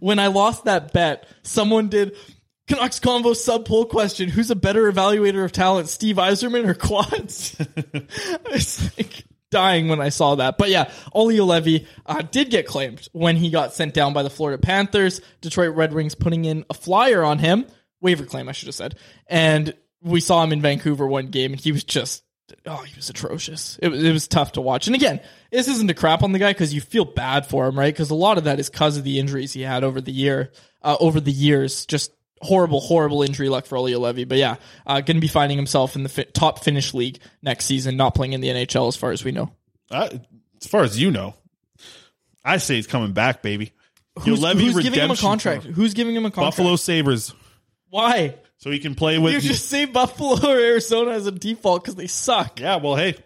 [0.00, 2.16] when I lost that bet, someone did
[2.68, 7.56] Canucks Convo sub poll question: Who's a better evaluator of talent, Steve Yzerman or Quads?
[7.76, 10.58] I was like dying when I saw that.
[10.58, 14.30] But yeah, Olli Juolevi uh, did get claimed when he got sent down by the
[14.30, 15.20] Florida Panthers.
[15.40, 17.66] Detroit Red Wings putting in a flyer on him,
[18.00, 18.96] waiver claim, I should have said,
[19.26, 22.22] and we saw him in Vancouver one game, and he was just
[22.66, 23.78] oh, he was atrocious.
[23.82, 24.86] It was, it was tough to watch.
[24.86, 27.78] And again, this isn't a crap on the guy because you feel bad for him,
[27.78, 27.92] right?
[27.92, 30.52] Because a lot of that is because of the injuries he had over the year,
[30.82, 31.86] uh, over the years.
[31.86, 32.12] Just
[32.42, 34.28] horrible, horrible injury luck for Olli Juolevi.
[34.28, 34.56] But yeah,
[34.86, 38.14] uh, going to be finding himself in the fi- top Finnish league next season, not
[38.14, 39.50] playing in the NHL as far as we know.
[39.90, 40.20] I,
[40.60, 41.34] as far as you know,
[42.44, 43.72] I say he's coming back, baby.
[44.20, 45.64] Who's, who's giving him a contract?
[45.64, 45.72] tour.
[45.72, 46.56] Who's giving him a contract?
[46.56, 47.34] Buffalo Sabres,
[47.90, 48.34] Why?
[48.58, 49.34] so he can play with.
[49.34, 52.58] You just say Buffalo or Arizona as a default because they suck.
[52.58, 53.16] yeah, well, hey,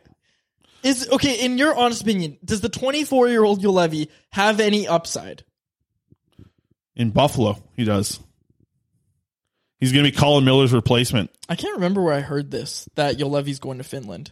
[0.82, 2.38] Is okay in your honest opinion?
[2.44, 5.44] Does the 24 year old Juolevi have any upside?
[6.96, 8.20] in Buffalo, he does.
[9.81, 11.31] He's going to be Colin Miller's replacement.
[11.49, 14.31] I can't remember where I heard this that Juolevi's going to Finland.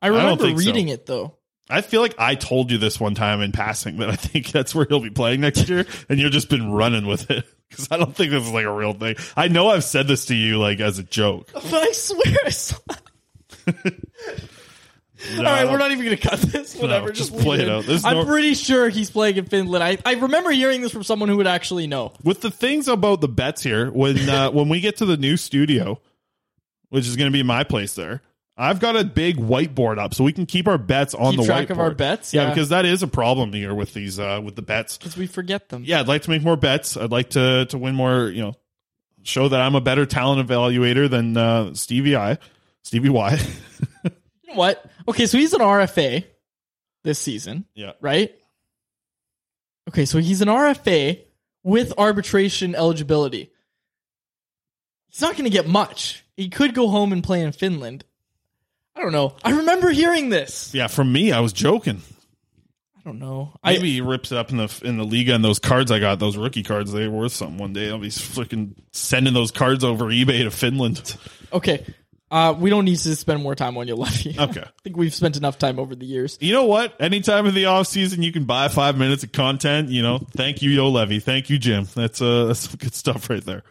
[0.00, 0.54] I remember so.
[0.56, 1.36] reading it though.
[1.70, 4.74] I feel like I told you this one time in passing that I think that's
[4.74, 7.98] where he'll be playing next year, and you've just been running with it because I
[7.98, 9.16] don't think this is like a real thing.
[9.36, 11.50] I know I've said this to you like as a joke.
[11.54, 12.78] But I swear I saw.
[15.36, 16.74] All right, we're not even going to cut this.
[16.76, 17.70] Whatever, just just, leave play it in.
[17.70, 17.84] out.
[17.86, 19.82] There's I'm no- pretty sure he's playing in Finland.
[19.84, 22.12] I, I remember hearing this from someone who would actually know.
[22.24, 25.36] with the things about the bets here when uh, when we get to the new
[25.36, 26.00] studio
[26.88, 28.20] which is going to be my place there
[28.58, 31.46] i've got a big whiteboard up so we can keep our bets on Keep the
[31.46, 32.34] track whiteboard of our bets?
[32.34, 35.26] yeah, because that is a problem here with these uh with the bets Because we
[35.26, 35.82] forget them.
[35.86, 38.54] yeah i'd like to make more bets i'd like to to win more you know
[39.22, 42.36] show that i'm a better talent evaluator than uh stevie i
[42.82, 43.38] stevie y
[44.56, 44.84] what?
[45.08, 46.24] Okay, so he's an RFA
[47.04, 48.34] this season, yeah right?
[49.88, 51.20] Okay, so he's an RFA
[51.64, 53.50] with arbitration eligibility.
[55.08, 56.24] He's not going to get much.
[56.36, 58.04] He could go home and play in Finland.
[58.96, 59.36] I don't know.
[59.42, 60.74] I remember hearing this.
[60.74, 62.02] yeah from me i was joking
[63.04, 63.52] I don't know.
[63.64, 65.98] Maybe I, he rips it up in the in the Liiga and those cards I
[65.98, 67.90] got, those rookie cards, they're worth something one day.
[67.90, 71.16] I'll be freaking sending those cards over eBay to Finland.
[71.52, 71.84] okay.
[72.32, 74.34] Uh, we don't need to spend more time on lefty.
[74.38, 74.62] Okay.
[74.62, 76.38] I think we've spent enough time over the years.
[76.40, 76.98] You know what?
[76.98, 80.18] Anytime in the off season you can buy five minutes of content, you know.
[80.34, 81.22] Thank you, Juolevi.
[81.22, 81.86] Thank you, Jim.
[81.94, 83.62] That's uh that's some good stuff right there.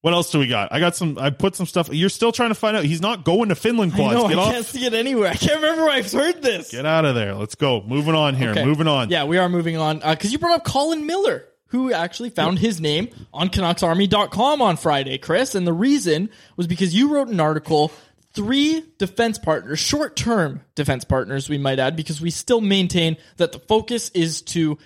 [0.00, 0.72] What else do we got?
[0.72, 2.84] I got some I put some stuff you're still trying to find out.
[2.84, 4.14] He's not going to Finland I quads.
[4.14, 4.52] know, I off.
[4.52, 5.30] can't see it anywhere.
[5.30, 6.70] I can't remember where I've heard this.
[6.70, 7.34] Get out of there.
[7.34, 7.82] Let's go.
[7.82, 8.50] Moving on here.
[8.50, 8.64] Okay.
[8.64, 9.10] Moving on.
[9.10, 9.98] Yeah, we are moving on.
[9.98, 15.18] Because you brought up Colin Miller, who actually found his name on CanucksArmy.com on Friday,
[15.18, 15.54] Chris.
[15.54, 17.92] And the reason was because you wrote an article,
[18.32, 23.52] three defense partners, short term defense partners, we might add, because we still maintain that
[23.52, 24.78] the focus is to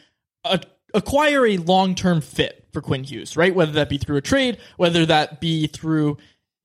[0.45, 0.59] uh,
[0.95, 3.55] acquire a long term fit for Quinn Hughes, right?
[3.55, 6.18] Whether that be through a trade, whether that be through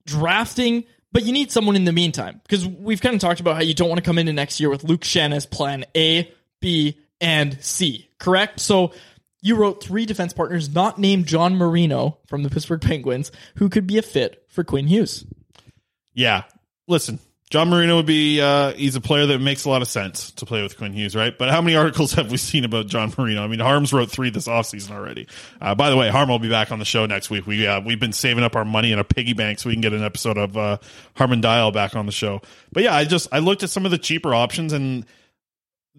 [0.06, 3.62] drafting, but you need someone in the meantime because we've kind of talked about how
[3.62, 6.98] you don't want to come into next year with Luke Schenn as plan A, B,
[7.20, 8.60] and C, correct?
[8.60, 8.92] So
[9.40, 13.86] You wrote three defense partners not named John Marino from the Pittsburgh Penguins who could
[13.86, 15.24] be a fit for Quinn Hughes.
[16.12, 16.42] Yeah.
[16.88, 17.20] Listen,
[17.50, 20.44] John Marino would be, uh, he's a player that makes a lot of sense to
[20.44, 21.36] play with Quinn Hughes, right?
[21.36, 23.42] But how many articles have we seen about John Marino?
[23.42, 25.28] I mean, Harms wrote three this offseason already.
[25.60, 27.46] Uh, by the way, Harm will be back on the show next week.
[27.46, 29.80] We, uh, we've been saving up our money in a piggy bank so we can
[29.80, 30.78] get an episode of, uh,
[31.14, 32.42] Harman Dayal back on the show.
[32.72, 35.06] But yeah, I just, I looked at some of the cheaper options and,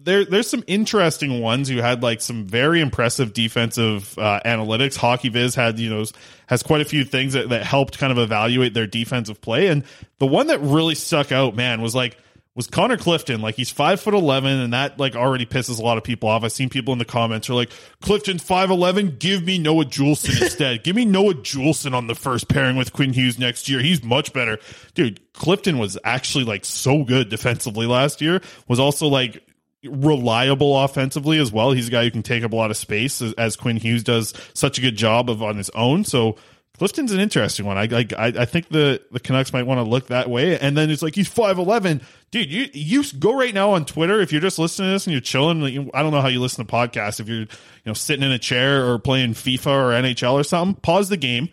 [0.02, 4.98] there there's some interesting ones who had like some very impressive defensive uh, analytics.
[4.98, 6.04] HockeyViz had you know
[6.46, 9.84] has quite a few things that, that helped kind of evaluate their defensive play, and
[10.18, 12.16] the one that really stuck out, man, was like
[12.54, 13.40] was Connor Clifton.
[13.40, 16.44] Like he's five foot eleven, and that like already pisses a lot of people off.
[16.44, 17.70] I've seen people in the comments are like,
[18.00, 19.16] Clifton's five eleven.
[19.18, 20.82] Give me Noah Juulsen instead.
[20.82, 23.80] Give me Noah Juulsen on the first pairing with Quinn Hughes next year.
[23.80, 24.58] He's much better,
[24.94, 25.20] dude.
[25.32, 28.40] Clifton was actually like so good defensively last year.
[28.66, 29.42] Was also like
[29.84, 31.72] reliable offensively as well.
[31.72, 34.04] He's a guy who can take up a lot of space as, as Quinn Hughes
[34.04, 36.04] does such a good job of on his own.
[36.04, 36.36] So
[36.80, 37.76] Clifton's an interesting one.
[37.76, 40.58] I I I think the the Canucks might want to look that way.
[40.58, 42.00] And then it's like he's five eleven,
[42.30, 42.50] dude.
[42.50, 45.20] You you go right now on Twitter if you're just listening to this and you're
[45.20, 45.60] chilling.
[45.60, 47.48] Like, I don't know how you listen to podcasts if you're you
[47.84, 50.80] know sitting in a chair or playing FIFA or NHL or something.
[50.80, 51.50] Pause the game.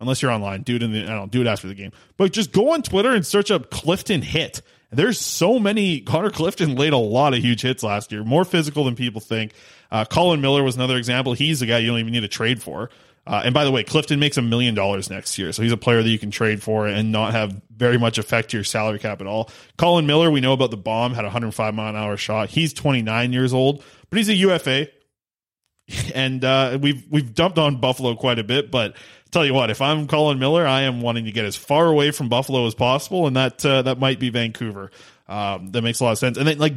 [0.00, 1.92] Unless you're online, do it in the I don't do it after the game.
[2.16, 4.60] But just go on Twitter and search up Clifton hit
[4.90, 6.00] there's so many.
[6.00, 9.52] Connor Clifton laid a lot of huge hits last year, more physical than people think.
[9.90, 11.34] Uh, Colin Miller was another example.
[11.34, 12.90] He's a guy you don't even need to trade for.
[13.26, 15.78] Uh, and by the way, Clifton makes a million dollars next year, so he's a
[15.78, 18.98] player that you can trade for and not have very much affect to your salary
[18.98, 19.50] cap at all.
[19.78, 22.50] Colin Miller, we know about the bomb, had a 105 mile an hour shot.
[22.50, 24.88] He's 29 years old, but he's a UFA,
[26.14, 28.70] and uh, we've we've dumped on Buffalo quite a bit.
[28.70, 28.94] But
[29.34, 32.10] tell you what, if I'm Colin Miller, I am wanting to get as far away
[32.12, 34.90] from Buffalo as possible, and that uh, that might be Vancouver.
[35.28, 36.38] Um, that makes a lot of sense.
[36.38, 36.74] And then like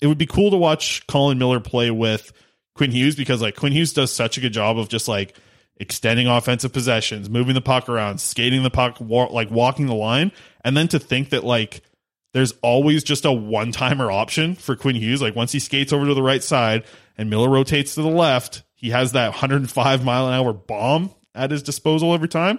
[0.00, 2.32] it would be cool to watch Colin Miller play with
[2.74, 5.36] Quinn Hughes because like Quinn Hughes does such a good job of just like
[5.76, 10.32] extending offensive possessions, moving the puck around, skating the puck, wa- like walking the line,
[10.64, 11.82] and then to think that like
[12.32, 15.22] there's always just a one timer option for Quinn Hughes.
[15.22, 16.84] Like once he skates over to the right side
[17.16, 21.50] and Miller rotates to the left, he has that 105 mile an hour bomb at
[21.50, 22.58] his disposal every time.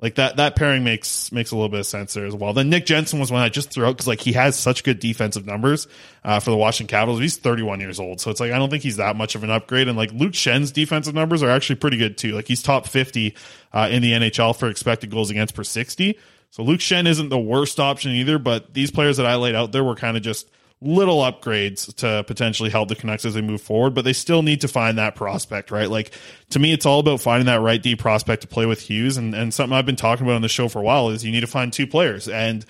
[0.00, 2.52] Like that, that pairing makes makes a little bit of sense there as well.
[2.52, 4.98] Then Nick Jensen was one I just threw out because like he has such good
[4.98, 5.86] defensive numbers
[6.24, 7.20] uh, for the Washington Capitals.
[7.20, 9.50] He's 31 years old, so it's like I don't think he's that much of an
[9.50, 9.88] upgrade.
[9.88, 12.32] And like Luke Schenn's defensive numbers are actually pretty good too.
[12.32, 13.34] Like he's top 50
[13.72, 16.18] uh, in the NHL for expected goals against per 60.
[16.50, 19.72] So Luke Schenn isn't the worst option either, but these players that I laid out
[19.72, 20.50] there were kind of just
[20.84, 24.60] little upgrades to potentially help the Canucks as they move forward, but they still need
[24.60, 25.88] to find that prospect, right?
[25.88, 26.12] Like
[26.50, 29.16] to me, it's all about finding that right D prospect to play with Hughes.
[29.16, 31.32] And, and something I've been talking about on the show for a while is you
[31.32, 32.28] need to find two players.
[32.28, 32.64] And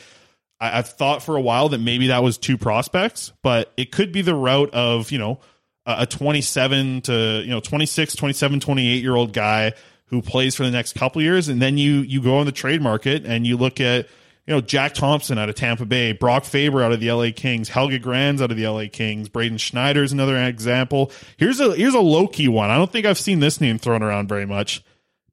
[0.61, 4.13] I, I've thought for a while that maybe that was two prospects, but it could
[4.13, 5.41] be the route of, you know,
[5.85, 9.73] a a 27 to, you know, 26, 27, 28 year old guy
[10.07, 11.49] who plays for the next couple years.
[11.49, 14.07] And then you, you go on the trade market and you look at,
[14.47, 17.69] you know, Jack Thompson out of Tampa Bay, Brock Faber out of the LA Kings,
[17.69, 21.11] Helge Grans out of the LA Kings, Braden Schneider is another example.
[21.37, 22.71] Here's a here's a low key one.
[22.71, 24.83] I don't think I've seen this name thrown around very much.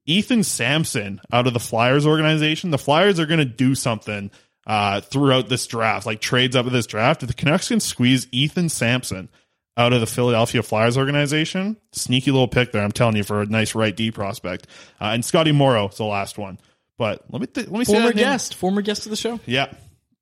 [0.06, 2.70] Ethan Samson out of the Flyers organization.
[2.70, 4.30] The Flyers are going to do something
[4.66, 7.22] uh, throughout this draft, like trades up of this draft.
[7.22, 9.28] If the Canucks can squeeze Ethan Samson
[9.76, 12.82] out of the Philadelphia Flyers organization, sneaky little pick there.
[12.82, 14.66] I'm telling you for a nice right D prospect.
[15.00, 16.58] Uh, and Scotty Morrow is the last one.
[16.98, 18.16] But let me th- let me say Former name.
[18.24, 19.40] guest, former guest of the show.
[19.46, 19.72] Yeah.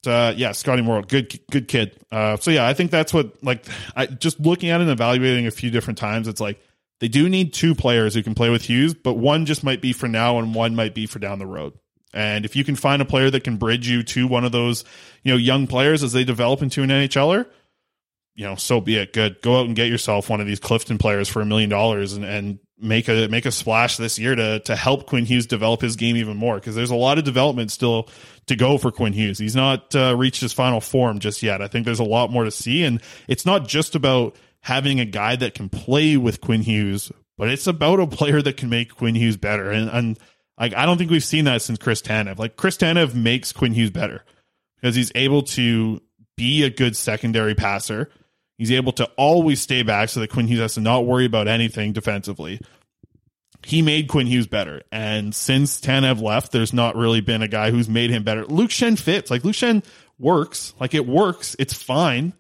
[0.07, 2.01] Uh, yeah, Scotty Morrow, good, good kid.
[2.11, 5.47] Uh, so yeah, I think that's what like I just looking at it and evaluating
[5.47, 6.27] a few different times.
[6.27, 6.59] It's like
[7.01, 9.93] they do need two players who can play with Hughes, but one just might be
[9.93, 11.75] for now and one might be for down the road.
[12.15, 14.85] And if you can find a player that can bridge you to one of those,
[15.23, 17.47] you know, young players as they develop into an NHLer,
[18.35, 19.13] you know, so be it.
[19.13, 19.43] Good.
[19.43, 22.25] Go out and get yourself one of these Clifton players for a million dollars and,
[22.25, 25.97] and make a make a splash this year to to help Quinn Hughes develop his
[25.97, 28.09] game even more because there's a lot of development still
[28.47, 29.39] to go for Quinn Hughes.
[29.39, 31.63] He's not uh, reached his final form just yet.
[31.63, 35.05] I think there's a lot more to see, and it's not just about having a
[35.05, 38.95] guy that can play with Quinn Hughes, but it's about a player that can make
[38.95, 39.71] Quinn Hughes better.
[39.71, 40.19] And and
[40.59, 42.39] like I don't think we've seen that since Chris Tanev.
[42.39, 44.25] Like Chris Tanev makes Quinn Hughes better
[44.77, 46.01] because he's able to
[46.37, 48.11] be a good secondary passer.
[48.61, 51.49] He's able to always stay back so that Quinn Hughes has to not worry about
[51.49, 52.61] anything defensively.
[53.65, 54.83] He made Quinn Hughes better.
[54.93, 58.45] And since Tanev left, there's not really been a guy who's made him better.
[58.45, 59.31] Luke Schenn fits.
[59.31, 59.83] Like Luke Schenn
[60.19, 60.75] works.
[60.79, 61.57] Like it works.
[61.59, 62.35] It's fine.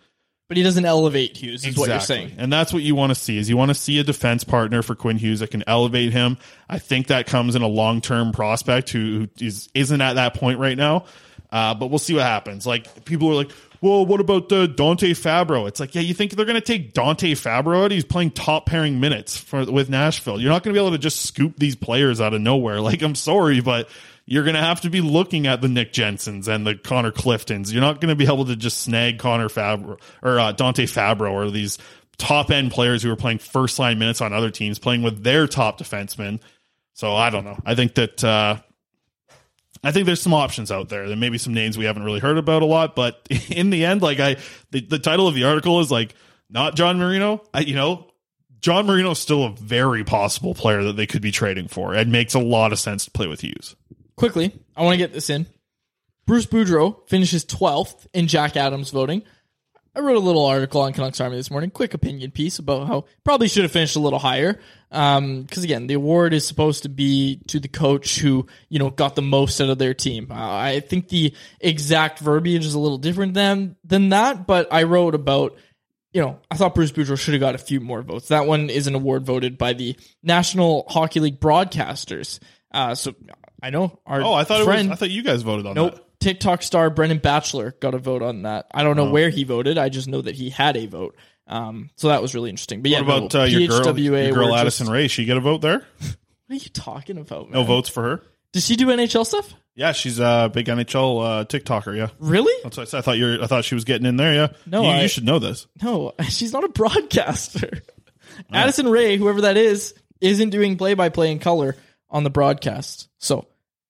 [0.47, 2.33] But he doesn't elevate Hughes, is what you're saying.
[2.37, 4.83] And that's what you want to see is you want to see a defense partner
[4.83, 6.37] for Quinn Hughes that can elevate him.
[6.69, 10.35] I think that comes in a long term prospect who, who is isn't at that
[10.35, 11.07] point right now.
[11.51, 12.67] Uh, but we'll see what happens.
[12.67, 15.67] Like people are like, well, what about uh, Dante Fabbro?
[15.67, 17.91] It's like, yeah, you think they're going to take Dante Fabbro out?
[17.91, 20.39] He's playing top pairing minutes for with Nashville.
[20.39, 22.81] You're not going to be able to just scoop these players out of nowhere.
[22.91, 23.89] Like, I'm sorry, but
[24.27, 27.73] you're going to have to be looking at the Nick Jensens and the Connor Cliftons.
[27.73, 31.31] You're not going to be able to just snag Connor Fabbro or uh, Dante Fabbro
[31.31, 31.79] or these
[32.19, 35.47] top end players who are playing first line minutes on other teams, playing with their
[35.47, 36.41] top defensemen.
[36.95, 37.59] So I don't know.
[37.65, 38.57] I think that uh,
[39.83, 41.09] I think there's some options out there.
[41.09, 43.85] There may be some names we haven't really heard about a lot, but in the
[43.85, 44.37] end, like I,
[44.71, 46.15] the, the title of the article is like
[46.51, 47.43] not John Marino.
[47.55, 48.11] I, you know,
[48.61, 51.95] John Marino is still a very possible player that they could be trading for.
[51.95, 53.75] It makes a lot of sense to play with Hughes.
[54.17, 55.47] Quickly, I want to get this in.
[56.27, 59.23] Bruce Boudreau finishes 12th in Jack Adams voting.
[59.95, 63.07] I wrote a little article on Canucks Army this morning, quick opinion piece about how
[63.25, 64.61] probably should have finished a little higher.
[64.89, 69.17] Because again, the award is supposed to be to the coach who you know got
[69.17, 70.29] the most out of their team.
[70.31, 74.85] Uh, I think the exact verbiage is a little different than than that, but I
[74.85, 75.57] wrote about
[76.13, 78.29] you know, I thought Bruce Boudreau should have got a few more votes.
[78.29, 82.41] That one is an award voted by the National Hockey League broadcasters.
[82.73, 83.15] Uh, so
[83.63, 84.97] I know our Oh, I thought friend, it was.
[84.97, 86.05] I thought you guys voted on nope, that.
[86.21, 88.67] TikTok star Brendan Batchelor got a vote on that.
[88.73, 89.79] I don't know where he voted.
[89.79, 91.17] I just know that he had a vote.
[91.47, 92.83] Um, so that was really interesting.
[92.83, 95.09] But yeah, What about no, uh, your girl, your girl Addison just- Rae?
[95.09, 95.85] She get a vote there?
[96.47, 97.49] What are you talking about?
[97.53, 98.23] No votes for her.
[98.53, 99.55] Does she do NHL stuff?
[99.77, 101.97] Yeah, she's a big NHL uh, TikToker.
[101.97, 102.53] Yeah, Really?
[102.65, 102.99] that's what I said.
[102.99, 104.35] I thought you I thought she was getting in there.
[104.35, 105.69] Yeah, No, you, I- you should know this.
[105.81, 107.83] No, she's not a broadcaster.
[108.53, 111.77] Addison Rae, whoever that is, isn't doing play by play in color
[112.11, 113.09] on the broadcast.
[113.19, 113.47] So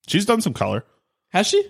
[0.06, 0.84] She's done some color.
[1.30, 1.64] has she?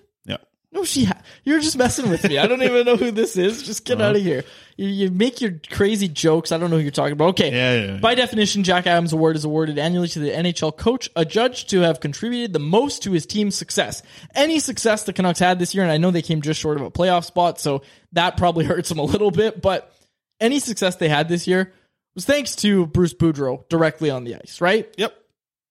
[0.73, 1.05] No, she.
[1.05, 2.39] Ha- You're just messing with me.
[2.39, 3.63] I don't even know who this is.
[3.65, 4.11] Just get Uh-huh.
[4.11, 4.45] out of here.
[4.77, 6.53] You, you make your crazy jokes.
[6.53, 7.31] I don't know who you're talking about.
[7.31, 7.51] Okay.
[7.51, 7.99] Yeah, yeah, yeah.
[7.99, 11.81] By definition, Jack Adams Award is awarded annually to the NHL coach, a judge to
[11.81, 14.03] have contributed the most to his team's success.
[14.35, 16.85] Any success the Canucks had this year, and I know they came just short of
[16.85, 19.61] a playoff spot, so that probably hurts them a little bit.
[19.61, 19.93] But
[20.41, 21.73] any success they had this year
[22.15, 24.61] was thanks to Bruce Boudreau directly on the ice.
[24.61, 24.89] Right?
[24.97, 25.15] Yep.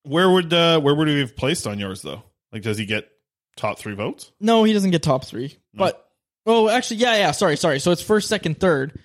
[0.02, 2.22] Where would uh, where would he have placed on yours though?
[2.52, 3.08] Like, does he get
[3.56, 4.30] top three votes?
[4.40, 5.56] No, he doesn't get top three.
[5.74, 6.06] But
[6.46, 7.30] oh, actually, yeah, yeah.
[7.32, 7.78] Sorry, sorry.
[7.80, 8.98] So it's first, second, third.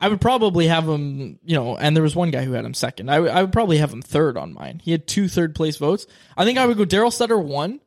[0.00, 2.74] I would probably have him, you know, and there was one guy who had him
[2.74, 3.08] second.
[3.08, 4.80] I would- would probably have him third on mine.
[4.82, 6.06] He had two third place votes.
[6.36, 7.78] I think I would go Daryl Sutter one,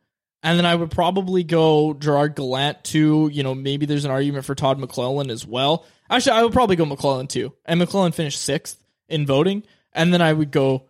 [0.42, 3.30] and then I would probably go Gerard Gallant two.
[3.34, 5.86] You know, maybe there's an argument for Todd McLellan as well.
[6.10, 10.22] Actually, I would probably go McLellan two, and McLellan finished sixth in voting, and then
[10.22, 10.86] I would go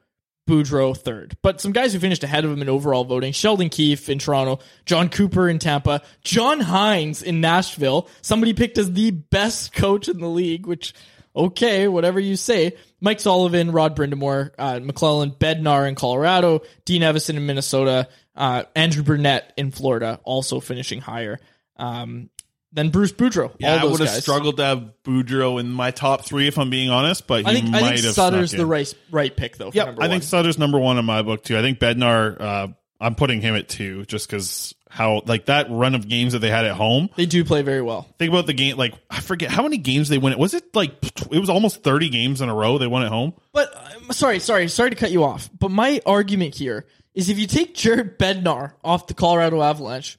[0.47, 1.37] Boudreau third.
[1.41, 4.59] But some guys who finished ahead of him in overall voting Sheldon Keefe in Toronto,
[4.85, 8.07] Jon Cooper in Tampa, John Hynes in Nashville.
[8.21, 10.93] Somebody picked as the best coach in the league, which,
[11.35, 12.75] okay, whatever you say.
[13.01, 19.03] Mike Sullivan, Rod Brind'Amour, uh, McLellan, Bednar in Colorado, Dean Evason in Minnesota, uh, Andrew
[19.03, 21.39] Brunette in Florida, also finishing higher.
[21.77, 22.29] Um,
[22.76, 23.51] then Bruce Boudreau.
[23.57, 24.21] Yeah, I would have guys.
[24.21, 27.53] struggled to have Boudreau in my top three if I'm being honest, but he I
[27.53, 29.71] think, might I think have Sutter's the right, right pick, though.
[29.73, 30.23] Yeah, I think.
[30.23, 31.57] Sutter's number one in my book too.
[31.57, 32.67] I think Bednar, uh,
[32.99, 36.49] I'm putting him at two just because how like that run of games that they
[36.49, 37.09] had at home.
[37.17, 38.07] they do play very well.
[38.17, 38.78] Think about the game.
[38.78, 40.32] Like I forget how many games they won.
[40.32, 40.93] It was it like
[41.32, 43.34] it was almost 30 games in a row they won at home.
[43.51, 45.49] But uh, sorry, sorry, sorry to cut you off.
[45.57, 50.17] But my argument here is if you take Jared Bednar off the Colorado Avalanche,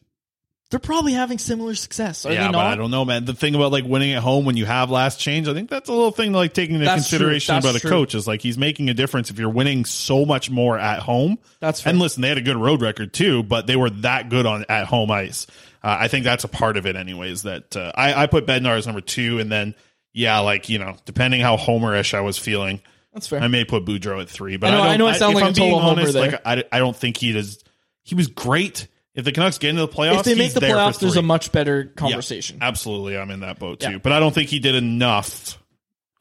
[0.77, 2.27] they're probably having similar success.
[2.27, 2.67] Are yeah, they but?
[2.67, 3.25] I don't know, man.
[3.25, 5.89] The thing about like winning at home when you have last change, I think that's
[5.89, 7.17] a little thing to like taking into That's true.
[7.19, 10.27] consideration That's about a coach is like he's making a difference if you're winning so
[10.27, 11.39] much more at home.
[11.61, 11.93] That's fair.
[11.93, 14.67] and listen, they had a good road record too, but they were that good on
[14.69, 15.47] at home ice.
[15.83, 17.45] Uh, I think that's a part of it, anyways.
[17.45, 19.75] That uh, I, I put Bednar as number two, and then
[20.13, 22.83] yeah, like you know, depending how homerish I was feeling,
[23.15, 23.41] That's fair.
[23.41, 24.59] I may put Boudreau at three.
[24.59, 26.01] But I know- don't, I know I sound if like I'm a total being homer
[26.03, 26.31] honest, there.
[26.33, 27.65] Like I, I don't think he does.
[28.03, 28.89] He was great.
[29.17, 31.23] If the Canucks get into the playoffs, if they make the there playoffs, there's a
[31.23, 32.59] much better Yeah, conversation.
[32.61, 33.93] absolutely, I'm in that boat too.
[33.93, 33.99] Yeah.
[33.99, 35.59] But I don't think he did enough.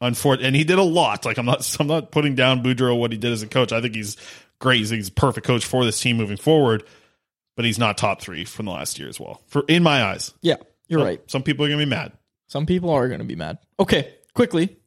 [0.02, 1.26] Unfortunately, and he did a lot.
[1.26, 3.72] Like I'm not, I'm not putting down Boudreau what he did as a coach.
[3.72, 4.18] I think he's
[4.60, 4.78] great.
[4.80, 6.84] He's, he's a perfect coach for this team moving forward.
[7.56, 9.42] But he's not top three from the last year as well.
[9.48, 10.56] For in my eyes, Yeah,
[10.88, 11.22] you're Some- right.
[11.32, 12.12] Some people are gonna be mad.
[12.48, 13.58] Some people are going to be mad.
[13.80, 14.78] Okay, quickly.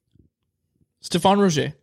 [1.01, 1.75] Stephan Roget.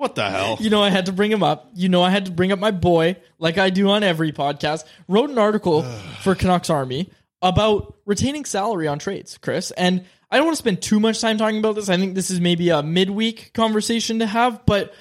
[0.00, 0.56] What the hell?
[0.58, 1.68] You know I had to bring him up.
[1.74, 4.84] You know I had to bring up my boy, like I do on every podcast.
[5.08, 5.82] Wrote an article
[6.22, 7.10] for Canucks Army
[7.42, 9.72] about retaining salary on trades, Chris.
[9.72, 11.90] And I don't want to spend too much time talking about this.
[11.90, 14.94] I think this is maybe a midweek conversation to have, but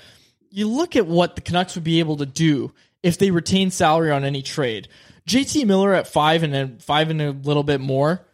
[0.49, 4.11] you look at what the Canucks would be able to do if they retain salary
[4.11, 4.89] on any trade.
[5.29, 8.27] JT Miller at five and then five and a little bit more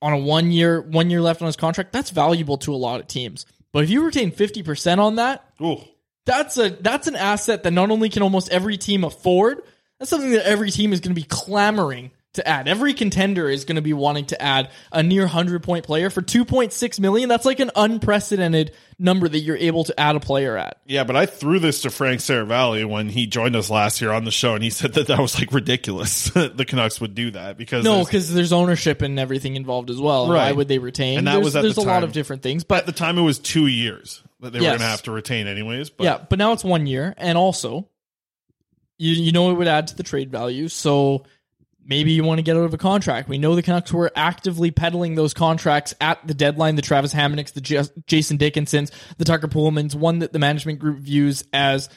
[0.00, 3.00] on a one year one year left on his contract, that's valuable to a lot
[3.00, 3.44] of teams.
[3.72, 5.80] But if you retain fifty percent on that, Ooh.
[6.24, 9.62] that's a that's an asset that not only can almost every team afford,
[9.98, 12.68] that's something that every team is going to be clamoring to add.
[12.68, 16.22] Every contender is going to be wanting to add a near 100 point player for
[16.22, 17.28] 2.6 million.
[17.28, 20.80] That's like an unprecedented number that you're able to add a player at.
[20.86, 24.24] Yeah, but I threw this to Frank Seravalli when he joined us last year on
[24.24, 26.30] the show, and he said that that was like ridiculous.
[26.30, 30.28] the Canucks would do that because No, because there's ownership and everything involved as well.
[30.28, 30.46] Right.
[30.46, 31.18] Why would they retain?
[31.18, 32.92] And that there's was at there's the a lot of different things, at but the
[32.92, 35.90] time it was two years that they were going to have to retain anyways.
[35.90, 37.88] But yeah, but now it's one year, and also,
[38.98, 40.68] you you know it would add to the trade value.
[40.68, 41.24] So
[41.84, 43.28] maybe you want to get out of a contract.
[43.28, 46.74] We know the Canucks were actively peddling those contracts at the deadline.
[46.76, 50.98] The Travis Hamonics, the Jas- Jason Dickinsons, the Tucker Poolmans, one that the management group
[50.98, 51.88] views as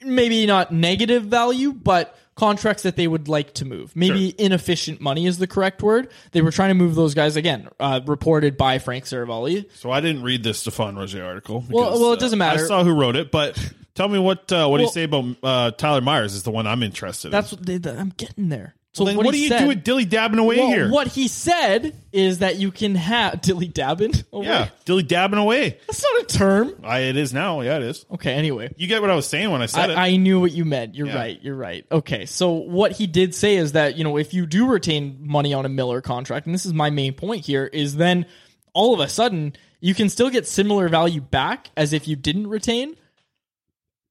[0.00, 3.96] maybe not negative value, but contracts that they would like to move.
[3.96, 6.08] Maybe inefficient money is the correct word.
[6.30, 7.68] They were trying to move those guys again.
[7.80, 9.68] Uh, reported by Frank Seravalli.
[9.74, 11.64] So I didn't read this Stephan Roget article.
[11.68, 12.64] Well- because, well, it uh, doesn't matter.
[12.64, 13.58] I saw who wrote it, but
[13.94, 16.34] tell me what uh, what do you say about uh, Tyler Myers?
[16.34, 17.58] Is the one I'm interested That's in.
[17.58, 18.74] what they, I'm getting there.
[18.94, 20.90] So Well, then what, do you said- do with dilly dabbing away Well, here?
[20.90, 24.12] What he said is that you can have dilly dabbing.
[24.32, 25.78] Oh, Yeah, dilly dabbing away.
[25.86, 26.72] that's not a term.
[26.82, 27.60] I, it is now.
[27.60, 28.06] Yeah, it is.
[28.12, 28.72] Okay, anyway.
[28.76, 29.98] You get what I was saying when I said it.
[29.98, 30.94] I, I knew what you meant.
[30.94, 31.16] You're Yeah.
[31.16, 31.38] right.
[31.42, 31.84] You're right.
[31.92, 35.52] Okay, so what he did say is that you know if you do retain money
[35.54, 38.24] on a Miller contract, and this is my main point here, is then
[38.72, 42.46] all of a sudden you can still get similar value back as if you didn't
[42.48, 42.96] retain,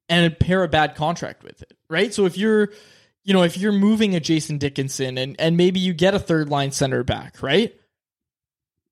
[0.07, 2.13] and pair a bad contract with it, right?
[2.13, 2.69] So if you're
[3.27, 6.47] you know, if you're moving a Jason Dickinson and, and maybe you get a third
[6.47, 7.77] line center back, right?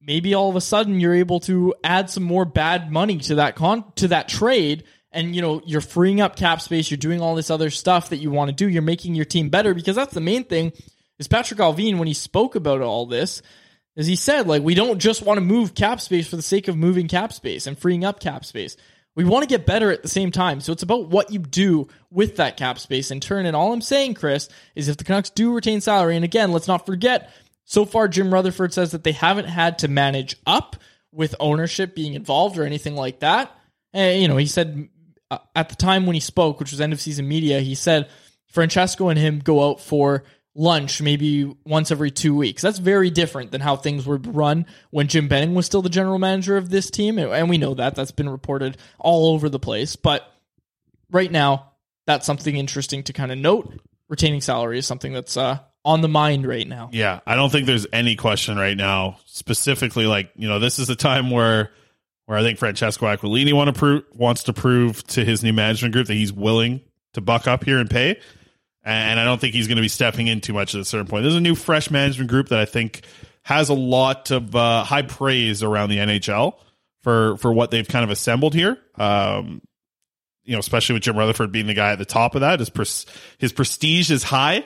[0.02, 3.56] Maybe all of a sudden you're able to add some more bad money to that
[3.56, 4.84] con to that trade
[5.14, 8.18] and you know, you're freeing up cap space, you're doing all this other stuff that
[8.18, 10.74] you want to do, you're making your team better because that's the main thing
[11.18, 13.42] is Patrik Allvin when he spoke about all this
[13.96, 16.68] is he said like we don't just want to move cap space for the sake
[16.68, 18.76] of moving cap space and freeing up cap space.
[19.16, 20.60] We want to get better at the same time.
[20.60, 23.46] So it's about what you do with that cap space in turn.
[23.46, 26.68] And all I'm saying, Chris, is if the Canucks do retain salary, and again, let's
[26.68, 27.32] not forget,
[27.64, 30.76] so far Jim Rutherford says that they haven't had to manage up
[31.12, 33.56] with ownership being involved or anything like that.
[33.94, 34.90] And, you know, he said
[35.32, 38.10] uh, at the time when he spoke, which was end of season media, he said
[38.48, 40.24] Francesco and him go out for
[40.56, 42.62] lunch maybe once every two weeks.
[42.62, 46.18] That's very different than how things were run when Jim Benning was still the general
[46.18, 47.20] manager of this team.
[47.20, 47.96] And- we know that.
[47.96, 49.96] That's been reported all over the place.
[49.96, 50.28] But
[51.12, 51.74] right now,
[52.08, 53.80] that's something interesting to kind of note.
[54.08, 56.90] Retaining salary is something that's uh, on the mind right now.
[56.92, 59.18] Yeah, I don't think there's any question right now.
[59.26, 61.72] Specifically, like you know, this is a time where
[62.26, 65.94] where I think Francesco Aquilini want to prove wants to prove to his new management
[65.94, 66.82] group that he's willing
[67.14, 68.20] to buck up here and pay.
[68.86, 71.08] And I don't think he's going to be stepping in too much at a certain
[71.08, 71.24] point.
[71.24, 73.02] There's a new fresh management group that I think
[73.42, 76.56] has a lot of uh, high praise around the NHL
[77.02, 78.78] for for what they've kind of assembled here.
[78.96, 79.62] Um,
[80.44, 82.70] you know, especially with Jim Rutherford being the guy at the top of that, his
[82.70, 83.08] pres-
[83.40, 84.64] his prestige is high.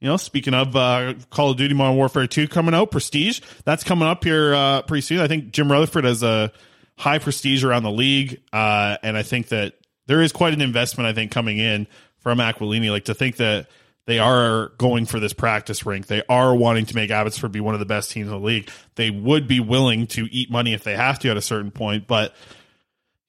[0.00, 3.82] You know, speaking of uh, Call of Duty Modern Warfare 2 coming out, Prestige, that's
[3.82, 5.20] coming up here uh, pretty soon.
[5.20, 6.52] I think Jim Rutherford has a
[6.98, 9.72] high prestige around the league, uh, and I think that
[10.06, 11.86] there is quite an investment, I think, coming in
[12.26, 12.90] from Aquilini.
[12.90, 13.68] Like to think that
[14.06, 17.74] they are going for this practice rink, they are wanting to make Abbotsford be one
[17.74, 18.68] of the best teams in the league.
[18.96, 22.08] They would be willing to eat money if they have to at a certain point,
[22.08, 22.34] but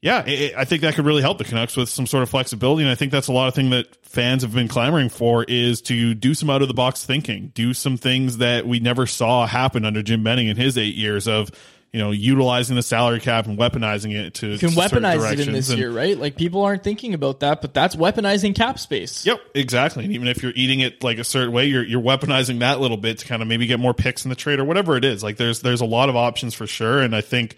[0.01, 2.81] yeah, it, I think that could really help the Canucks with some sort of flexibility,
[2.81, 5.79] and I think that's a lot of thing that fans have been clamoring for is
[5.83, 9.45] to do some out of the box thinking, do some things that we never saw
[9.45, 11.51] happen under Jim Benning in his eight years of
[11.93, 15.39] you know utilizing the salary cap and weaponizing it to You can to weaponize it
[15.39, 15.47] in directions.
[15.47, 16.17] this And- year, right?
[16.17, 19.25] Like people aren't thinking about that, but that's weaponizing cap space.
[19.25, 20.03] Yep, exactly.
[20.03, 22.97] And even if you're eating it like a certain way, you're you're weaponizing that little
[22.97, 25.23] bit to kind of maybe get more picks in the trade or whatever it is.
[25.23, 27.55] Like there's there's a lot of options for sure, and I think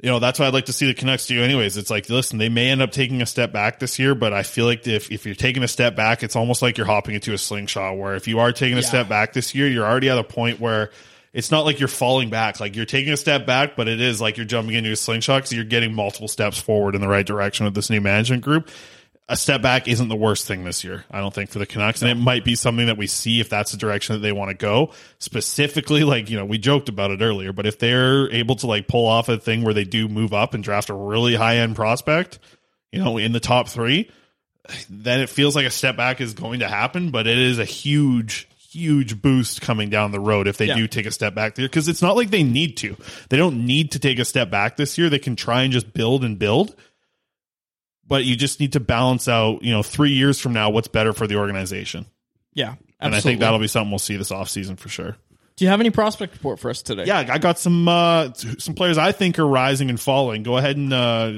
[0.00, 1.42] you know that's what I'd like to see the Canucks do.
[1.42, 4.32] Anyways, it's like listen, they may end up taking a step back this year, but
[4.32, 7.16] I feel like if if you're taking a step back, it's almost like you're hopping
[7.16, 7.98] into a slingshot.
[7.98, 8.86] Where if you are taking a Yeah.
[8.86, 10.90] step back this year, you're already at a point where.
[11.32, 12.58] It's not like you're falling back.
[12.58, 15.42] Like you're taking a step back, but it is like you're jumping into a slingshot
[15.42, 18.68] because you're getting multiple steps forward in the right direction with this new management group
[19.30, 22.02] a step back isn't the worst thing this year, I don't think, for the Canucks.
[22.02, 24.50] And it might be something that we see if that's the direction that they want
[24.50, 24.92] to go.
[25.20, 28.88] Specifically, like, you know, we joked about it earlier, but if they're able to like
[28.88, 31.76] pull off a thing where they do move up and draft a really high end
[31.76, 32.40] prospect,
[32.90, 34.10] you know, in the top three,
[34.90, 37.64] then it feels like a step back is going to happen, but it is a
[37.64, 40.76] huge, huge boost coming down the road if they Yeah.
[40.76, 41.68] do take a step back there.
[41.68, 42.96] Cause it's not like they need to.
[43.28, 45.08] They don't need to take a step back this year.
[45.10, 46.74] They can try and just build and build
[48.06, 51.12] but you just need to balance out, you know, three years from now, what's better
[51.12, 52.06] for the organization.
[52.54, 55.16] Yeah, And I think that'll be something we'll see this offseason for sure.
[55.54, 57.04] Do you have any prospect report for us today?
[57.04, 60.42] Yeah, I got some uh some players I think are rising and falling.
[60.42, 61.32] Go ahead and uh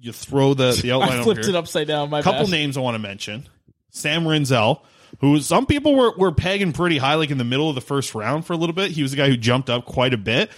[0.00, 1.54] you throw the the outline I over flipped here.
[1.54, 2.10] it upside down.
[2.10, 2.50] My couple bad.
[2.50, 3.46] names I want to mention.
[3.90, 4.80] Sam Rinzel,
[5.20, 8.14] who some people were, were pegging pretty high, like in the middle of the first
[8.14, 8.90] round for a little bit.
[8.90, 10.50] He was a guy who jumped up quite a bit.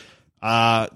[0.43, 0.89] Uh,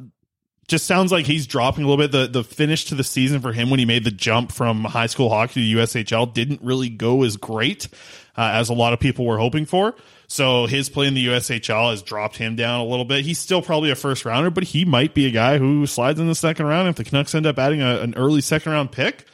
[0.68, 2.12] just sounds like he's dropping a little bit.
[2.12, 5.07] The the finish to the season for him when he made the jump from high
[5.07, 7.88] school hockey to USHL didn't really go as great
[8.36, 9.94] uh, as a lot of people were hoping for.
[10.26, 13.24] So his play in the USHL has dropped him down a little bit.
[13.24, 16.26] He's still probably a first rounder, but he might be a guy who slides in
[16.26, 19.26] the second round if the Canucks end up adding a, an early second round pick.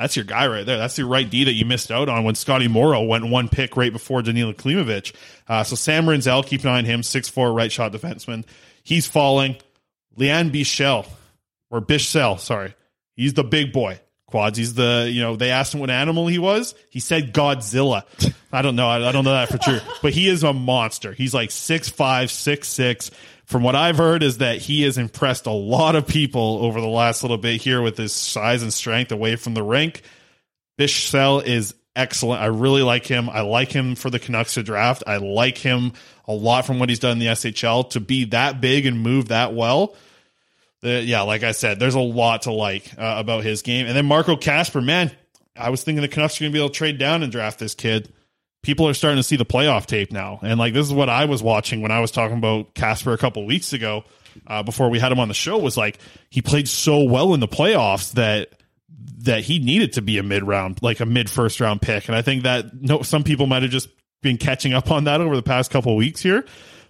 [0.00, 0.78] That's your guy right there.
[0.78, 3.76] That's your right D that you missed out on when Scotty Morrow went one pick
[3.76, 5.14] right before Danila Klimovich.
[5.46, 8.44] Uh, so Sam Rinzel, keep an eye on him, six four right shot defenseman.
[8.82, 9.56] He's falling.
[10.16, 11.06] Lian Bichsel,
[11.70, 12.74] or Bichsel, sorry.
[13.14, 14.00] He's the big boy.
[14.26, 14.56] Quads.
[14.56, 16.74] He's the, you know, they asked him what animal he was.
[16.88, 18.04] He said Godzilla.
[18.52, 18.88] I don't know.
[18.88, 19.80] I, I don't know that for sure.
[20.02, 21.12] But he is a monster.
[21.12, 23.10] He's like six five, six six.
[23.50, 26.86] From what I've heard is that he has impressed a lot of people over the
[26.86, 30.02] last little bit here with his size and strength away from the rink.
[30.78, 32.40] Bichsel is excellent.
[32.42, 33.28] I really like him.
[33.28, 35.02] I like him for the Canucks to draft.
[35.04, 35.94] I like him
[36.28, 39.28] a lot from what he's done in the SHL to be that big and move
[39.30, 39.96] that well.
[40.82, 43.88] The, yeah, like I said, there's a lot to like uh, about his game.
[43.88, 45.10] And then Marco Kasper, man,
[45.56, 47.58] I was thinking the Canucks are going to be able to trade down and draft
[47.58, 48.12] this kid.
[48.62, 50.38] People are starting to see the playoff tape now.
[50.42, 53.18] And like, this is what I was watching when I was talking about Kasper a
[53.18, 54.04] couple weeks ago
[54.46, 55.98] uh, before we had him on the show was like,
[56.28, 58.50] he played so well in the playoffs that
[59.22, 62.08] that he needed to be a mid round, like a mid first round pick.
[62.08, 63.88] And I think that no, some people might have just
[64.22, 66.44] been catching up on that over the past couple weeks here,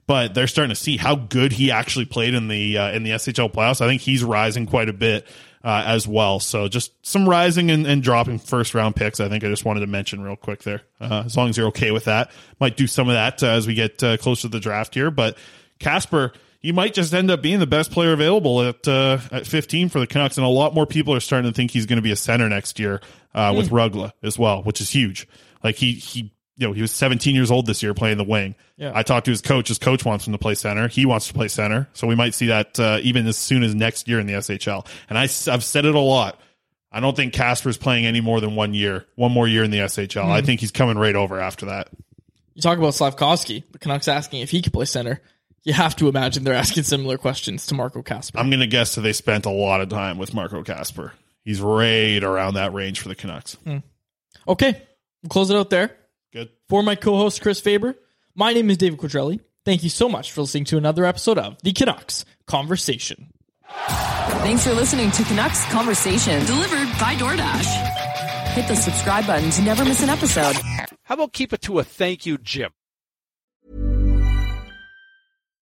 [0.06, 3.10] but they're starting to see how good he actually played in the uh, in the
[3.10, 3.80] SHL playoffs.
[3.80, 5.26] I think he's rising quite a bit
[5.62, 6.40] uh, as well.
[6.40, 9.20] So just some rising and, and, dropping first round picks.
[9.20, 10.82] I think I just wanted to mention real quick there.
[11.00, 13.66] Uh, as long as you're okay with that, might do some of that uh, as
[13.66, 15.10] we get uh, closer to the draft here.
[15.10, 15.36] But
[15.78, 19.88] Kasper he might just end up being the best player available at uh, at 15
[19.88, 22.02] for the Canucks, and a lot more people are starting to think he's going to
[22.02, 23.00] be a center next year
[23.34, 25.26] uh, with Rögle as well, which is huge.
[25.64, 28.54] Like he he you know he was 17 years old this year playing the wing.
[28.76, 28.92] Yeah.
[28.94, 29.68] I talked to his coach.
[29.68, 30.88] His coach wants him to play center.
[30.88, 33.74] He wants to play center, so we might see that uh, even as soon as
[33.74, 34.86] next year in the SHL.
[35.08, 36.38] And I I've said it a lot.
[36.92, 39.78] I don't think Kasper's playing any more than one year, one more year in the
[39.78, 40.28] SHL.
[40.28, 41.88] I think he's coming right over after that.
[42.54, 45.20] You talk about Slavkovsky, the Canucks asking if he could play center.
[45.62, 48.38] You have to imagine they're asking similar questions to Marco Kasper.
[48.38, 51.12] I'm going to guess that they spent a lot of time with Marco Kasper.
[51.44, 53.56] He's right around that range for the Canucks.
[54.48, 54.82] Okay,
[55.22, 55.96] we'll close it out there.
[56.32, 56.50] Good.
[56.68, 57.96] For my co-host Chris Faber,
[58.34, 59.40] my name is David Quadrelli.
[59.64, 63.32] Thank you so much for listening to another episode of the Canucks Conversation.
[63.68, 68.54] Thanks for listening to Canucks Conversation, delivered by DoorDash.
[68.54, 70.56] Hit the subscribe button to never miss an episode.
[71.02, 72.70] How about keep it to a thank you, Jim?